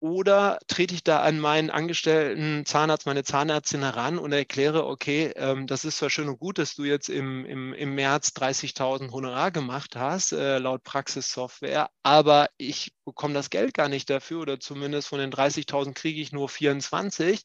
Oder 0.00 0.60
trete 0.68 0.94
ich 0.94 1.02
da 1.02 1.22
an 1.22 1.40
meinen 1.40 1.70
angestellten 1.70 2.64
Zahnarzt, 2.64 3.06
meine 3.06 3.24
Zahnärztin 3.24 3.82
heran 3.82 4.18
und 4.18 4.32
erkläre, 4.32 4.86
okay, 4.86 5.32
ähm, 5.34 5.66
das 5.66 5.84
ist 5.84 5.98
zwar 5.98 6.08
schön 6.08 6.28
und 6.28 6.38
gut, 6.38 6.58
dass 6.58 6.76
du 6.76 6.84
jetzt 6.84 7.08
im, 7.08 7.44
im, 7.44 7.72
im 7.74 7.96
März 7.96 8.28
30.000 8.28 9.10
Honorar 9.10 9.50
gemacht 9.50 9.96
hast, 9.96 10.30
äh, 10.30 10.58
laut 10.58 10.84
Praxissoftware, 10.84 11.90
aber 12.04 12.48
ich 12.58 12.92
bekomme 13.04 13.34
das 13.34 13.50
Geld 13.50 13.74
gar 13.74 13.88
nicht 13.88 14.08
dafür 14.08 14.42
oder 14.42 14.60
zumindest 14.60 15.08
von 15.08 15.18
den 15.18 15.32
30.000 15.32 15.94
kriege 15.94 16.20
ich 16.20 16.30
nur 16.30 16.48
24. 16.48 17.42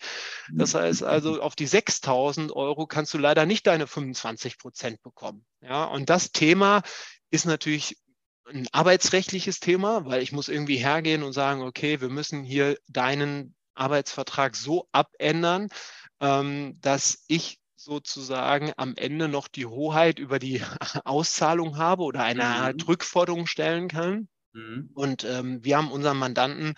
Das 0.54 0.76
heißt 0.76 1.02
also, 1.04 1.42
auf 1.42 1.56
die 1.56 1.68
6.000 1.68 2.52
Euro 2.52 2.86
kannst 2.86 3.16
du 3.16 3.18
leider 3.18 3.48
nicht 3.48 3.66
deine 3.66 3.88
25 3.88 4.60
Prozent 4.60 5.02
bekommen. 5.02 5.44
Ja, 5.62 5.86
und 5.86 6.12
das 6.12 6.32
Thema 6.32 6.84
ist 7.32 7.46
natürlich 7.46 7.98
ein 8.54 8.68
arbeitsrechtliches 8.72 9.60
Thema, 9.60 10.06
weil 10.06 10.22
ich 10.22 10.32
muss 10.32 10.48
irgendwie 10.48 10.78
hergehen 10.78 11.24
und 11.24 11.34
sagen, 11.34 11.62
okay, 11.62 12.02
wir 12.02 12.10
müssen 12.10 12.44
hier 12.44 12.78
deinen 12.88 13.56
Arbeitsvertrag 13.74 14.56
so 14.56 14.88
abändern, 14.92 15.70
ähm, 16.20 16.78
dass 16.82 17.24
ich 17.28 17.58
sozusagen 17.76 18.72
am 18.78 18.96
Ende 18.96 19.28
noch 19.28 19.48
die 19.48 19.66
Hoheit 19.66 20.20
über 20.20 20.40
die 20.40 20.62
Auszahlung 21.04 21.78
habe 21.78 22.04
oder 22.04 22.24
eine 22.24 22.44
mhm. 22.44 22.50
Art 22.50 22.88
Rückforderung 22.88 23.48
stellen 23.48 23.88
kann. 23.88 24.30
Mhm. 24.54 24.92
Und 24.94 25.24
ähm, 25.24 25.64
wir 25.64 25.78
haben 25.78 25.92
unseren 25.92 26.18
Mandanten 26.18 26.76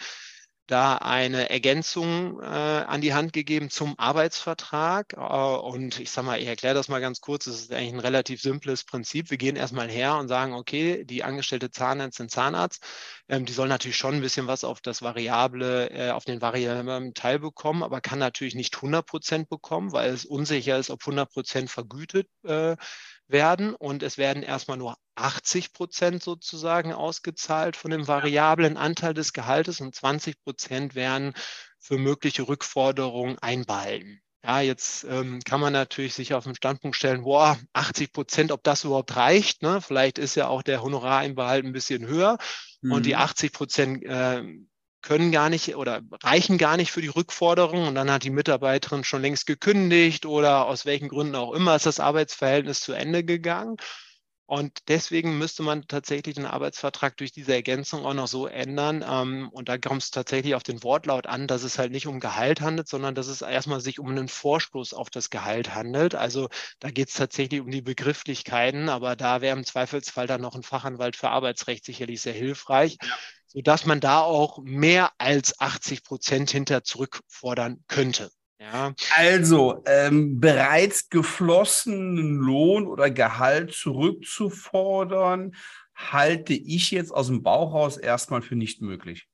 da 0.68 0.96
eine 0.96 1.50
Ergänzung 1.50 2.40
äh, 2.42 2.46
an 2.46 3.02
die 3.02 3.14
Hand 3.14 3.34
gegeben 3.34 3.70
zum 3.70 3.98
Arbeitsvertrag. 3.98 5.14
Äh, 5.14 5.18
und 5.18 6.00
ich 6.00 6.10
sage 6.12 6.28
mal, 6.28 6.40
ich 6.40 6.48
erkläre 6.48 6.74
das 6.76 6.88
mal 6.88 7.02
ganz 7.02 7.22
kurz. 7.22 7.48
Es 7.48 7.62
ist 7.62 7.74
eigentlich 7.74 7.94
ein 7.94 8.00
relativ 8.00 8.42
simples 8.42 8.84
Prinzip. 8.84 9.30
Wir 9.30 9.38
gehen 9.38 9.56
erstmal 9.56 9.90
her 9.90 10.18
und 10.18 10.28
sagen, 10.28 10.54
okay, 10.54 11.06
die 11.06 11.24
angestellte 11.24 11.72
Zahnärztin, 11.72 12.30
Zahnarzt, 12.30 12.84
ähm, 13.30 13.46
die 13.46 13.54
soll 13.54 13.68
natürlich 13.68 13.98
schon 13.98 14.16
ein 14.16 14.22
bisschen 14.22 14.48
was 14.48 14.64
auf 14.64 14.82
das 14.82 15.02
Variable, 15.02 15.90
äh, 15.92 16.12
auf 16.12 16.26
den 16.26 16.42
variablen 16.42 17.14
Teil 17.14 17.40
bekommen, 17.40 17.84
aber 17.84 18.02
kann 18.02 18.20
natürlich 18.20 18.56
nicht 18.56 18.76
100 18.76 19.06
Prozent 19.06 19.50
bekommen, 19.50 19.92
weil 19.92 20.12
es 20.14 20.26
unsicher 20.26 20.78
ist, 20.80 20.90
ob 20.90 21.02
100 21.02 21.30
Prozent 21.32 21.70
vergütet 21.70 22.28
äh, 22.44 22.76
werden 23.28 23.74
und 23.74 24.04
es 24.04 24.18
werden 24.18 24.44
erstmal 24.44 24.78
nur 24.78 24.98
80 25.16 25.74
Prozent 25.74 26.24
sozusagen 26.24 26.94
ausgezahlt 26.94 27.76
von 27.76 27.92
dem 27.92 28.08
variablen 28.08 28.78
Anteil 28.78 29.14
des 29.14 29.34
Gehaltes 29.34 29.82
und 29.82 29.96
20 29.96 30.42
Prozent 30.44 30.96
werden 30.96 31.34
für 31.80 31.98
mögliche 31.98 32.48
Rückforderungen 32.48 33.38
einbehalten. 33.40 34.22
Ja, 34.44 34.62
jetzt 34.62 35.06
ähm, 35.06 35.40
kann 35.44 35.60
man 35.60 35.74
natürlich 35.74 36.14
sich 36.14 36.36
auf 36.36 36.44
den 36.44 36.54
Standpunkt 36.54 36.96
stellen, 36.96 37.24
boah, 37.24 37.58
80 37.74 38.14
Prozent, 38.14 38.52
ob 38.52 38.64
das 38.64 38.84
überhaupt 38.84 39.16
reicht. 39.16 39.64
Ne? 39.64 39.82
Vielleicht 39.82 40.20
ist 40.20 40.36
ja 40.36 40.48
auch 40.48 40.62
der 40.62 40.84
Honorareinbehalt 40.84 41.66
ein 41.66 41.74
bisschen 41.74 42.06
höher 42.06 42.38
mhm. 42.82 42.92
und 42.92 43.06
die 43.08 43.16
80 43.16 43.52
mhm. 43.52 43.58
Prozent 43.58 44.04
äh, 44.06 44.44
können 45.06 45.32
gar 45.32 45.50
nicht 45.50 45.76
oder 45.76 46.02
reichen 46.24 46.58
gar 46.58 46.78
nicht 46.78 46.92
für 46.92 47.02
die 47.02 47.08
Rückforderung 47.08 47.88
und 47.88 47.96
dann 47.96 48.12
hat 48.12 48.24
die 48.24 48.32
Mitarbeiterin 48.32 49.04
schon 49.04 49.22
längst 49.22 49.46
gekündigt 49.46 50.26
oder 50.26 50.66
aus 50.66 50.86
welchen 50.86 51.10
Gründen 51.10 51.36
auch 51.36 51.54
immer 51.54 51.76
ist 51.76 51.86
das 51.86 52.00
Arbeitsverhältnis 52.00 52.82
zu 52.82 52.92
Ende 52.94 53.24
gegangen. 53.24 53.78
Und 54.48 54.78
deswegen 54.90 55.40
müsste 55.40 55.64
man 55.64 55.88
tatsächlich 55.88 56.36
den 56.36 56.46
Arbeitsvertrag 56.46 57.18
durch 57.18 57.32
diese 57.32 57.54
Ergänzung 57.54 58.06
auch 58.06 58.14
noch 58.14 58.28
so 58.28 58.46
ändern. 58.46 59.04
Ähm, 59.08 59.50
und 59.52 59.70
da 59.70 59.80
kommt 59.80 60.04
es 60.04 60.12
tatsächlich 60.12 60.54
auf 60.54 60.62
den 60.62 60.84
Wortlaut 60.84 61.26
an, 61.26 61.48
dass 61.48 61.64
es 61.64 61.80
halt 61.80 61.92
nicht 61.92 62.06
um 62.06 62.20
Gehalt 62.20 62.62
handelt, 62.62 62.88
sondern 62.88 63.16
dass 63.16 63.28
es 63.28 63.42
erstmal 63.42 63.82
sich 63.82 64.00
um 64.00 64.10
einen 64.10 64.28
Vorstoß 64.28 64.94
auf 64.94 65.10
das 65.10 65.32
Gehalt 65.32 65.74
handelt. 65.74 66.14
Also 66.14 66.50
da 66.80 66.92
geht 66.92 67.10
es 67.10 67.16
tatsächlich 67.16 67.62
um 67.62 67.72
die 67.72 67.82
Begrifflichkeiten, 67.82 68.88
aber 68.88 69.16
da 69.16 69.42
wäre 69.42 69.58
im 69.58 69.66
Zweifelsfall 69.66 70.28
dann 70.28 70.42
noch 70.42 70.56
ein 70.56 70.64
Fachanwalt 70.64 71.16
für 71.16 71.30
Arbeitsrecht 71.30 71.84
sicherlich 71.84 72.22
sehr 72.22 72.34
hilfreich. 72.34 72.98
Ja 73.02 73.18
sodass 73.56 73.86
man 73.86 74.02
da 74.02 74.20
auch 74.20 74.60
mehr 74.62 75.12
als 75.18 75.60
80 75.62 76.04
Prozent 76.04 76.52
hinter 76.52 76.84
zurückfordern 76.84 77.84
könnte. 77.88 78.30
Ja. 78.60 78.94
Also 79.16 79.82
ähm, 79.86 80.40
bereits 80.42 81.10
geflossenen 81.10 82.36
Lohn 82.36 82.86
oder 82.86 83.10
Gehalt 83.10 83.74
zurückzufordern, 83.74 85.56
halte 85.96 86.54
ich 86.54 86.92
jetzt 86.92 87.12
aus 87.12 87.28
dem 87.28 87.44
Bauchhaus 87.44 87.96
erstmal 87.96 88.42
für 88.42 88.56
nicht 88.56 88.82
möglich. 88.82 89.28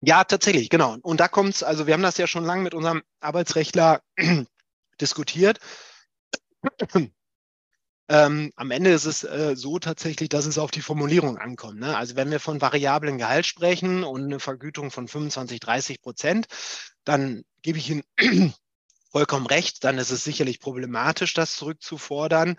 Ja, 0.00 0.24
tatsächlich, 0.24 0.70
genau. 0.70 0.96
Und 1.02 1.20
da 1.20 1.28
kommt 1.28 1.56
es, 1.56 1.62
also 1.62 1.86
wir 1.86 1.92
haben 1.92 2.02
das 2.02 2.16
ja 2.16 2.26
schon 2.26 2.44
lange 2.44 2.62
mit 2.62 2.72
unserem 2.72 3.02
Arbeitsrechtler 3.20 4.00
diskutiert. 5.00 5.58
Ähm, 8.10 8.52
am 8.56 8.70
Ende 8.70 8.90
ist 8.90 9.04
es 9.04 9.22
äh, 9.22 9.54
so 9.54 9.78
tatsächlich, 9.78 10.30
dass 10.30 10.46
es 10.46 10.58
auf 10.58 10.70
die 10.70 10.80
Formulierung 10.80 11.36
ankommt. 11.36 11.78
Ne? 11.78 11.96
Also 11.96 12.16
wenn 12.16 12.30
wir 12.30 12.40
von 12.40 12.60
variablen 12.60 13.18
Gehalt 13.18 13.44
sprechen 13.44 14.02
und 14.02 14.24
eine 14.24 14.40
Vergütung 14.40 14.90
von 14.90 15.08
25, 15.08 15.60
30 15.60 16.00
Prozent, 16.00 16.46
dann 17.04 17.44
gebe 17.60 17.78
ich 17.78 17.90
Ihnen 17.90 18.04
vollkommen 19.12 19.46
recht, 19.46 19.84
dann 19.84 19.98
ist 19.98 20.10
es 20.10 20.24
sicherlich 20.24 20.60
problematisch, 20.60 21.34
das 21.34 21.56
zurückzufordern. 21.56 22.56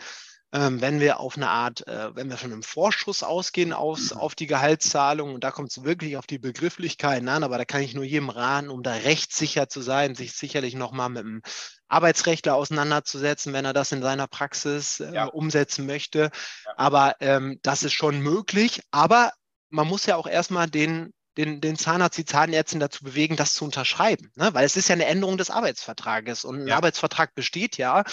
Ähm, 0.52 0.82
wenn 0.82 1.00
wir 1.00 1.20
auf 1.20 1.38
eine 1.38 1.50
Art, 1.50 1.88
äh, 1.88 2.16
wenn 2.16 2.30
wir 2.30 2.38
von 2.38 2.52
einem 2.52 2.64
Vorschuss 2.64 3.22
ausgehen 3.22 3.72
aus, 3.72 4.14
mhm. 4.14 4.20
auf 4.20 4.34
die 4.34 4.48
Gehaltszahlung, 4.48 5.36
und 5.36 5.44
da 5.44 5.52
kommt 5.52 5.70
es 5.70 5.84
wirklich 5.84 6.18
auf 6.18 6.26
die 6.26 6.40
Begrifflichkeiten 6.40 7.30
an, 7.30 7.44
aber 7.44 7.60
da 7.60 7.66
kann 7.66 7.82
ich 7.82 7.94
nur 7.94 8.04
jedem 8.04 8.30
raten, 8.30 8.70
um 8.70 8.82
da 8.82 8.94
rechtssicher 8.94 9.70
zu 9.70 9.82
sein, 9.82 10.16
sich 10.16 10.34
sicherlich 10.34 10.74
nochmal 10.74 11.10
mit 11.10 11.20
einem 11.20 11.42
Arbeitsrechtler 11.90 12.56
auseinanderzusetzen, 12.56 13.54
wenn 13.54 13.66
er 13.66 13.74
das 13.74 13.92
in 13.92 14.02
seiner 14.02 14.28
Praxis 14.28 15.00
äh, 15.00 15.14
ja. 15.14 15.26
umsetzen 15.26 15.86
möchte. 15.86 16.32
Ja. 16.66 16.74
Aber 16.78 17.16
ähm, 17.20 17.60
das 17.64 17.84
ist 17.84 17.94
schon 17.94 18.22
möglich. 18.22 18.82
Aber 18.92 19.34
man 19.70 19.88
muss 19.88 20.06
ja 20.06 20.16
auch 20.16 20.28
erstmal 20.28 20.68
den, 20.68 21.14
den, 21.38 21.62
den 21.62 21.78
Zahnarzt, 21.78 22.18
die 22.18 22.26
Zahnärztin 22.26 22.80
dazu 22.80 23.04
bewegen, 23.04 23.36
das 23.36 23.54
zu 23.54 23.66
unterschreiben. 23.66 24.32
Ne? 24.36 24.54
Weil 24.54 24.66
es 24.66 24.78
ist 24.78 24.90
ja 24.90 24.94
eine 24.94 25.06
Änderung 25.06 25.38
des 25.38 25.50
Arbeitsvertrages 25.50 26.46
und 26.46 26.62
ein 26.62 26.68
ja. 26.68 26.78
Arbeitsvertrag 26.78 27.36
besteht 27.36 27.78
ja. 27.78 28.04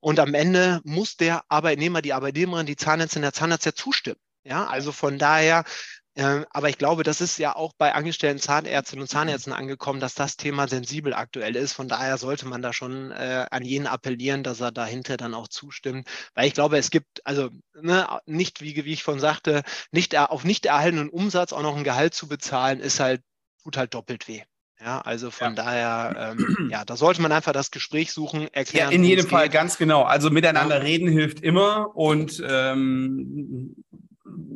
Und 0.00 0.18
am 0.20 0.34
Ende 0.34 0.80
muss 0.84 1.16
der 1.16 1.44
Arbeitnehmer, 1.48 2.02
die 2.02 2.12
Arbeitnehmerin, 2.12 2.66
die 2.66 2.76
Zahnärztin, 2.76 3.22
der 3.22 3.32
Zahnarzt 3.32 3.66
ja 3.66 3.72
zustimmen. 3.74 4.20
Ja, 4.44 4.66
also 4.66 4.92
von 4.92 5.18
daher 5.18 5.64
aber 6.18 6.70
ich 6.70 6.78
glaube, 6.78 7.02
das 7.02 7.20
ist 7.20 7.38
ja 7.38 7.54
auch 7.54 7.74
bei 7.76 7.94
angestellten 7.94 8.40
Zahnärztinnen 8.40 9.02
und 9.02 9.08
Zahnärzten 9.08 9.52
angekommen, 9.52 10.00
dass 10.00 10.14
das 10.14 10.36
Thema 10.36 10.66
sensibel 10.66 11.12
aktuell 11.12 11.56
ist. 11.56 11.74
Von 11.74 11.88
daher 11.88 12.16
sollte 12.16 12.46
man 12.46 12.62
da 12.62 12.72
schon 12.72 13.10
äh, 13.10 13.44
an 13.50 13.64
jeden 13.64 13.86
appellieren, 13.86 14.42
dass 14.42 14.60
er 14.60 14.72
dahinter 14.72 15.18
dann 15.18 15.34
auch 15.34 15.48
zustimmt. 15.48 16.08
Weil 16.34 16.46
ich 16.46 16.54
glaube, 16.54 16.78
es 16.78 16.90
gibt, 16.90 17.24
also 17.24 17.50
ne, 17.74 18.08
nicht, 18.24 18.62
wie, 18.62 18.82
wie 18.84 18.92
ich 18.94 19.02
von 19.02 19.20
sagte, 19.20 19.62
nicht 19.90 20.16
auf 20.16 20.44
nicht 20.44 20.64
erhaltenen 20.64 21.10
Umsatz 21.10 21.52
auch 21.52 21.62
noch 21.62 21.76
ein 21.76 21.84
Gehalt 21.84 22.14
zu 22.14 22.28
bezahlen, 22.28 22.80
ist 22.80 22.98
halt, 22.98 23.20
tut 23.62 23.76
halt 23.76 23.92
doppelt 23.92 24.26
weh. 24.26 24.42
Ja, 24.80 25.00
also 25.00 25.30
von 25.30 25.48
ja. 25.48 25.54
daher, 25.54 26.36
ähm, 26.38 26.68
ja, 26.70 26.84
da 26.84 26.96
sollte 26.96 27.22
man 27.22 27.32
einfach 27.32 27.52
das 27.52 27.70
Gespräch 27.70 28.12
suchen, 28.12 28.48
erklären. 28.52 28.90
Ja, 28.90 28.94
in 28.94 29.04
jedem 29.04 29.26
Fall 29.26 29.44
geht. 29.44 29.52
ganz 29.52 29.78
genau. 29.78 30.02
Also 30.02 30.30
miteinander 30.30 30.76
ja. 30.76 30.82
reden 30.82 31.08
hilft 31.08 31.40
immer 31.40 31.96
und 31.96 32.42
ähm, 32.46 33.74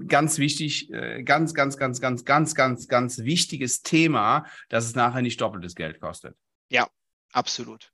ganz 0.06 0.38
wichtig, 0.38 0.92
äh, 0.92 1.22
ganz, 1.22 1.54
ganz, 1.54 1.76
ganz, 1.76 2.00
ganz, 2.00 2.24
ganz, 2.24 2.54
ganz, 2.54 2.88
ganz 2.88 3.18
wichtiges 3.18 3.83
Thema, 3.83 4.46
dass 4.68 4.85
es 4.85 4.94
nachher 4.94 5.22
nicht 5.22 5.40
doppeltes 5.40 5.74
Geld 5.74 6.00
kostet. 6.00 6.37
Ja, 6.68 6.88
absolut. 7.33 7.92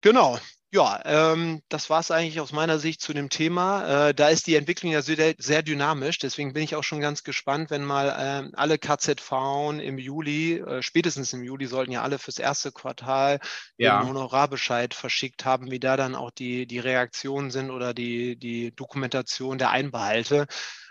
Genau. 0.00 0.38
Ja, 0.74 1.00
ähm, 1.04 1.62
das 1.68 1.88
war 1.88 2.00
es 2.00 2.10
eigentlich 2.10 2.40
aus 2.40 2.50
meiner 2.50 2.80
Sicht 2.80 3.00
zu 3.00 3.12
dem 3.12 3.30
Thema. 3.30 4.08
Äh, 4.08 4.14
da 4.14 4.28
ist 4.28 4.48
die 4.48 4.56
Entwicklung 4.56 4.90
ja 4.90 5.02
sehr, 5.02 5.36
sehr, 5.38 5.62
dynamisch. 5.62 6.18
Deswegen 6.18 6.52
bin 6.52 6.64
ich 6.64 6.74
auch 6.74 6.82
schon 6.82 6.98
ganz 7.00 7.22
gespannt, 7.22 7.70
wenn 7.70 7.84
mal 7.84 8.08
äh, 8.08 8.56
alle 8.56 8.76
KZV 8.76 9.78
im 9.80 9.98
Juli, 9.98 10.58
äh, 10.58 10.82
spätestens 10.82 11.32
im 11.32 11.44
Juli, 11.44 11.68
sollten 11.68 11.92
ja 11.92 12.02
alle 12.02 12.18
fürs 12.18 12.40
erste 12.40 12.72
Quartal 12.72 13.38
ja. 13.78 14.00
den 14.00 14.08
Honorarbescheid 14.08 14.94
verschickt 14.94 15.44
haben, 15.44 15.70
wie 15.70 15.78
da 15.78 15.96
dann 15.96 16.16
auch 16.16 16.32
die, 16.32 16.66
die 16.66 16.80
Reaktionen 16.80 17.52
sind 17.52 17.70
oder 17.70 17.94
die, 17.94 18.36
die 18.36 18.74
Dokumentation 18.74 19.58
der 19.58 19.70
Einbehalte. 19.70 20.48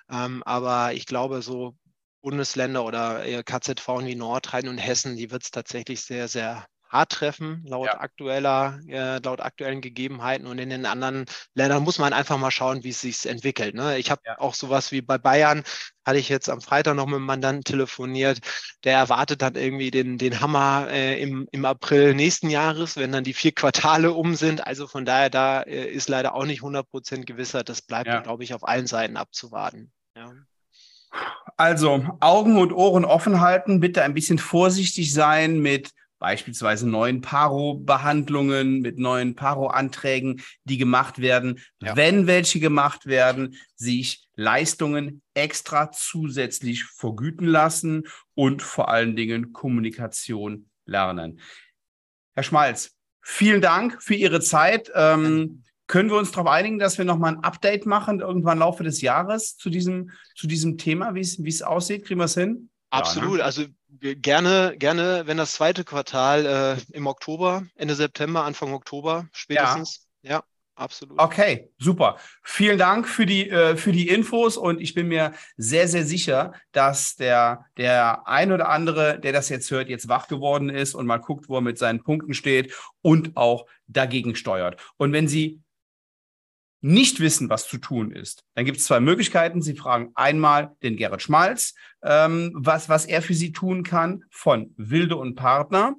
Ähm, 0.09 0.43
aber 0.45 0.93
ich 0.93 1.05
glaube, 1.05 1.41
so 1.41 1.75
Bundesländer 2.21 2.85
oder 2.85 3.25
äh, 3.25 3.43
KZV 3.43 3.85
wie 4.03 4.15
Nordrhein 4.15 4.69
und 4.69 4.77
Hessen, 4.77 5.17
die 5.17 5.29
wird 5.29 5.43
es 5.43 5.51
tatsächlich 5.51 5.99
sehr, 5.99 6.29
sehr 6.29 6.67
hart 6.93 7.11
treffen, 7.11 7.63
laut 7.65 7.87
ja. 7.87 7.99
aktueller, 7.99 8.79
äh, 8.87 9.17
laut 9.17 9.41
aktuellen 9.41 9.81
Gegebenheiten. 9.81 10.45
Und 10.45 10.59
in 10.59 10.69
den 10.69 10.85
anderen 10.85 11.25
Ländern 11.55 11.83
muss 11.83 11.97
man 11.97 12.13
einfach 12.13 12.37
mal 12.37 12.51
schauen, 12.51 12.83
wie 12.83 12.89
es 12.89 13.01
sich 13.01 13.25
entwickelt. 13.25 13.73
Ne? 13.73 13.97
Ich 13.97 14.11
habe 14.11 14.21
ja. 14.25 14.39
auch 14.39 14.53
sowas 14.53 14.91
wie 14.91 15.01
bei 15.01 15.17
Bayern, 15.17 15.63
hatte 16.05 16.19
ich 16.19 16.29
jetzt 16.29 16.49
am 16.49 16.61
Freitag 16.61 16.95
noch 16.95 17.07
mit 17.07 17.15
einem 17.15 17.25
Mandanten 17.25 17.63
telefoniert, 17.63 18.39
der 18.83 18.97
erwartet 18.97 19.41
dann 19.41 19.55
irgendwie 19.55 19.89
den, 19.89 20.17
den 20.17 20.39
Hammer 20.39 20.87
äh, 20.89 21.19
im, 21.19 21.47
im 21.51 21.65
April 21.65 22.13
nächsten 22.13 22.49
Jahres, 22.49 22.95
wenn 22.95 23.11
dann 23.11 23.23
die 23.23 23.33
vier 23.33 23.53
Quartale 23.53 24.13
um 24.13 24.35
sind. 24.35 24.67
Also 24.67 24.85
von 24.87 25.03
daher, 25.03 25.31
da 25.31 25.61
äh, 25.61 25.85
ist 25.85 26.09
leider 26.09 26.35
auch 26.35 26.45
nicht 26.45 26.59
100 26.59 26.87
Prozent 26.89 27.25
gewissert. 27.25 27.69
Das 27.69 27.81
bleibt, 27.81 28.07
ja. 28.07 28.19
glaube 28.19 28.43
ich, 28.43 28.53
auf 28.53 28.67
allen 28.67 28.85
Seiten 28.85 29.17
abzuwarten. 29.17 29.91
Ja. 30.15 30.31
Also 31.57 32.05
Augen 32.19 32.57
und 32.57 32.71
Ohren 32.71 33.05
offen 33.05 33.39
halten, 33.39 33.79
bitte 33.79 34.03
ein 34.03 34.13
bisschen 34.13 34.39
vorsichtig 34.39 35.13
sein 35.13 35.59
mit 35.59 35.91
beispielsweise 36.23 36.87
neuen 36.87 37.19
Paro-Behandlungen, 37.19 38.79
mit 38.79 38.97
neuen 38.97 39.35
Paro-Anträgen, 39.35 40.41
die 40.63 40.77
gemacht 40.77 41.19
werden. 41.19 41.59
Ja. 41.81 41.97
Wenn 41.97 42.27
welche 42.27 42.61
gemacht 42.61 43.07
werden, 43.07 43.57
sich 43.75 44.25
Leistungen 44.37 45.21
extra 45.33 45.91
zusätzlich 45.91 46.85
vergüten 46.85 47.45
lassen 47.45 48.03
und 48.35 48.61
vor 48.61 48.87
allen 48.87 49.17
Dingen 49.17 49.51
Kommunikation 49.51 50.69
lernen. 50.85 51.41
Herr 52.35 52.43
Schmalz, 52.43 52.95
vielen 53.21 53.59
Dank 53.59 54.01
für 54.01 54.15
Ihre 54.15 54.39
Zeit. 54.39 54.89
Ähm, 54.95 55.63
können 55.87 56.09
wir 56.09 56.17
uns 56.17 56.31
darauf 56.31 56.47
einigen, 56.47 56.79
dass 56.79 56.97
wir 56.97 57.03
nochmal 57.03 57.33
ein 57.33 57.43
Update 57.43 57.85
machen, 57.85 58.21
irgendwann 58.21 58.59
im 58.59 58.61
Laufe 58.61 58.85
des 58.85 59.01
Jahres 59.01 59.57
zu 59.57 59.69
diesem, 59.69 60.11
zu 60.35 60.47
diesem 60.47 60.77
Thema, 60.77 61.15
wie 61.15 61.19
es 61.19 61.61
aussieht? 61.61 62.05
Kriegen 62.05 62.21
wir 62.21 62.25
es 62.25 62.35
hin? 62.35 62.69
Absolut. 62.93 63.31
Ja, 63.31 63.37
ne? 63.37 63.43
Also 63.43 63.65
gerne, 63.99 64.75
gerne, 64.77 65.23
wenn 65.25 65.37
das 65.37 65.53
zweite 65.53 65.83
Quartal 65.83 66.45
äh, 66.45 66.95
im 66.95 67.07
Oktober, 67.07 67.63
Ende 67.75 67.95
September, 67.95 68.43
Anfang 68.43 68.73
Oktober 68.73 69.27
spätestens. 69.31 70.07
Ja, 70.21 70.31
ja 70.31 70.43
absolut. 70.75 71.19
Okay, 71.19 71.71
super. 71.79 72.17
Vielen 72.43 72.77
Dank 72.77 73.07
für 73.07 73.25
die, 73.25 73.49
äh, 73.49 73.77
für 73.77 73.91
die 73.91 74.09
Infos 74.09 74.57
und 74.57 74.79
ich 74.79 74.93
bin 74.93 75.07
mir 75.07 75.33
sehr, 75.57 75.87
sehr 75.87 76.05
sicher, 76.05 76.53
dass 76.71 77.15
der, 77.15 77.65
der 77.77 78.27
ein 78.27 78.51
oder 78.51 78.69
andere, 78.69 79.19
der 79.19 79.33
das 79.33 79.49
jetzt 79.49 79.71
hört, 79.71 79.89
jetzt 79.89 80.07
wach 80.07 80.27
geworden 80.27 80.69
ist 80.69 80.93
und 80.93 81.07
mal 81.07 81.17
guckt, 81.17 81.49
wo 81.49 81.55
er 81.55 81.61
mit 81.61 81.79
seinen 81.79 82.03
Punkten 82.03 82.35
steht 82.35 82.75
und 83.01 83.35
auch 83.35 83.65
dagegen 83.87 84.35
steuert. 84.35 84.79
Und 84.97 85.13
wenn 85.13 85.27
Sie 85.27 85.63
nicht 86.83 87.21
wissen, 87.21 87.49
was 87.49 87.67
zu 87.67 87.77
tun 87.77 88.11
ist, 88.11 88.43
dann 88.55 88.65
gibt 88.65 88.77
es 88.77 88.83
zwei 88.83 88.99
Möglichkeiten. 88.99 89.61
Sie 89.61 89.75
fragen 89.75 90.11
einmal 90.15 90.75
den 90.83 90.97
Gerrit 90.97 91.21
Schmalz, 91.21 91.75
ähm, 92.03 92.51
was, 92.53 92.89
was 92.89 93.05
er 93.05 93.21
für 93.21 93.33
Sie 93.33 93.53
tun 93.53 93.83
kann 93.83 94.25
von 94.29 94.73
Wilde 94.75 95.15
und 95.15 95.35
Partner, 95.35 95.95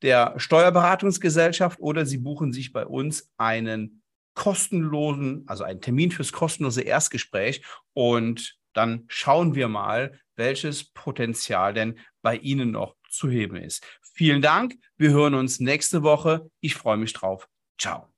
der 0.00 0.34
Steuerberatungsgesellschaft, 0.38 1.78
oder 1.80 2.06
Sie 2.06 2.16
buchen 2.16 2.54
sich 2.54 2.72
bei 2.72 2.86
uns 2.86 3.30
einen 3.36 4.02
kostenlosen, 4.34 5.44
also 5.46 5.64
einen 5.64 5.82
Termin 5.82 6.10
fürs 6.10 6.32
kostenlose 6.32 6.80
Erstgespräch 6.80 7.62
und 7.92 8.56
dann 8.72 9.04
schauen 9.08 9.54
wir 9.54 9.68
mal, 9.68 10.18
welches 10.34 10.92
Potenzial 10.92 11.74
denn 11.74 11.98
bei 12.22 12.36
Ihnen 12.36 12.70
noch 12.70 12.96
zu 13.10 13.28
heben 13.28 13.56
ist. 13.56 13.84
Vielen 14.14 14.40
Dank. 14.40 14.76
Wir 14.96 15.10
hören 15.10 15.34
uns 15.34 15.60
nächste 15.60 16.02
Woche. 16.02 16.50
Ich 16.60 16.74
freue 16.74 16.96
mich 16.96 17.12
drauf. 17.12 17.48
Ciao. 17.78 18.15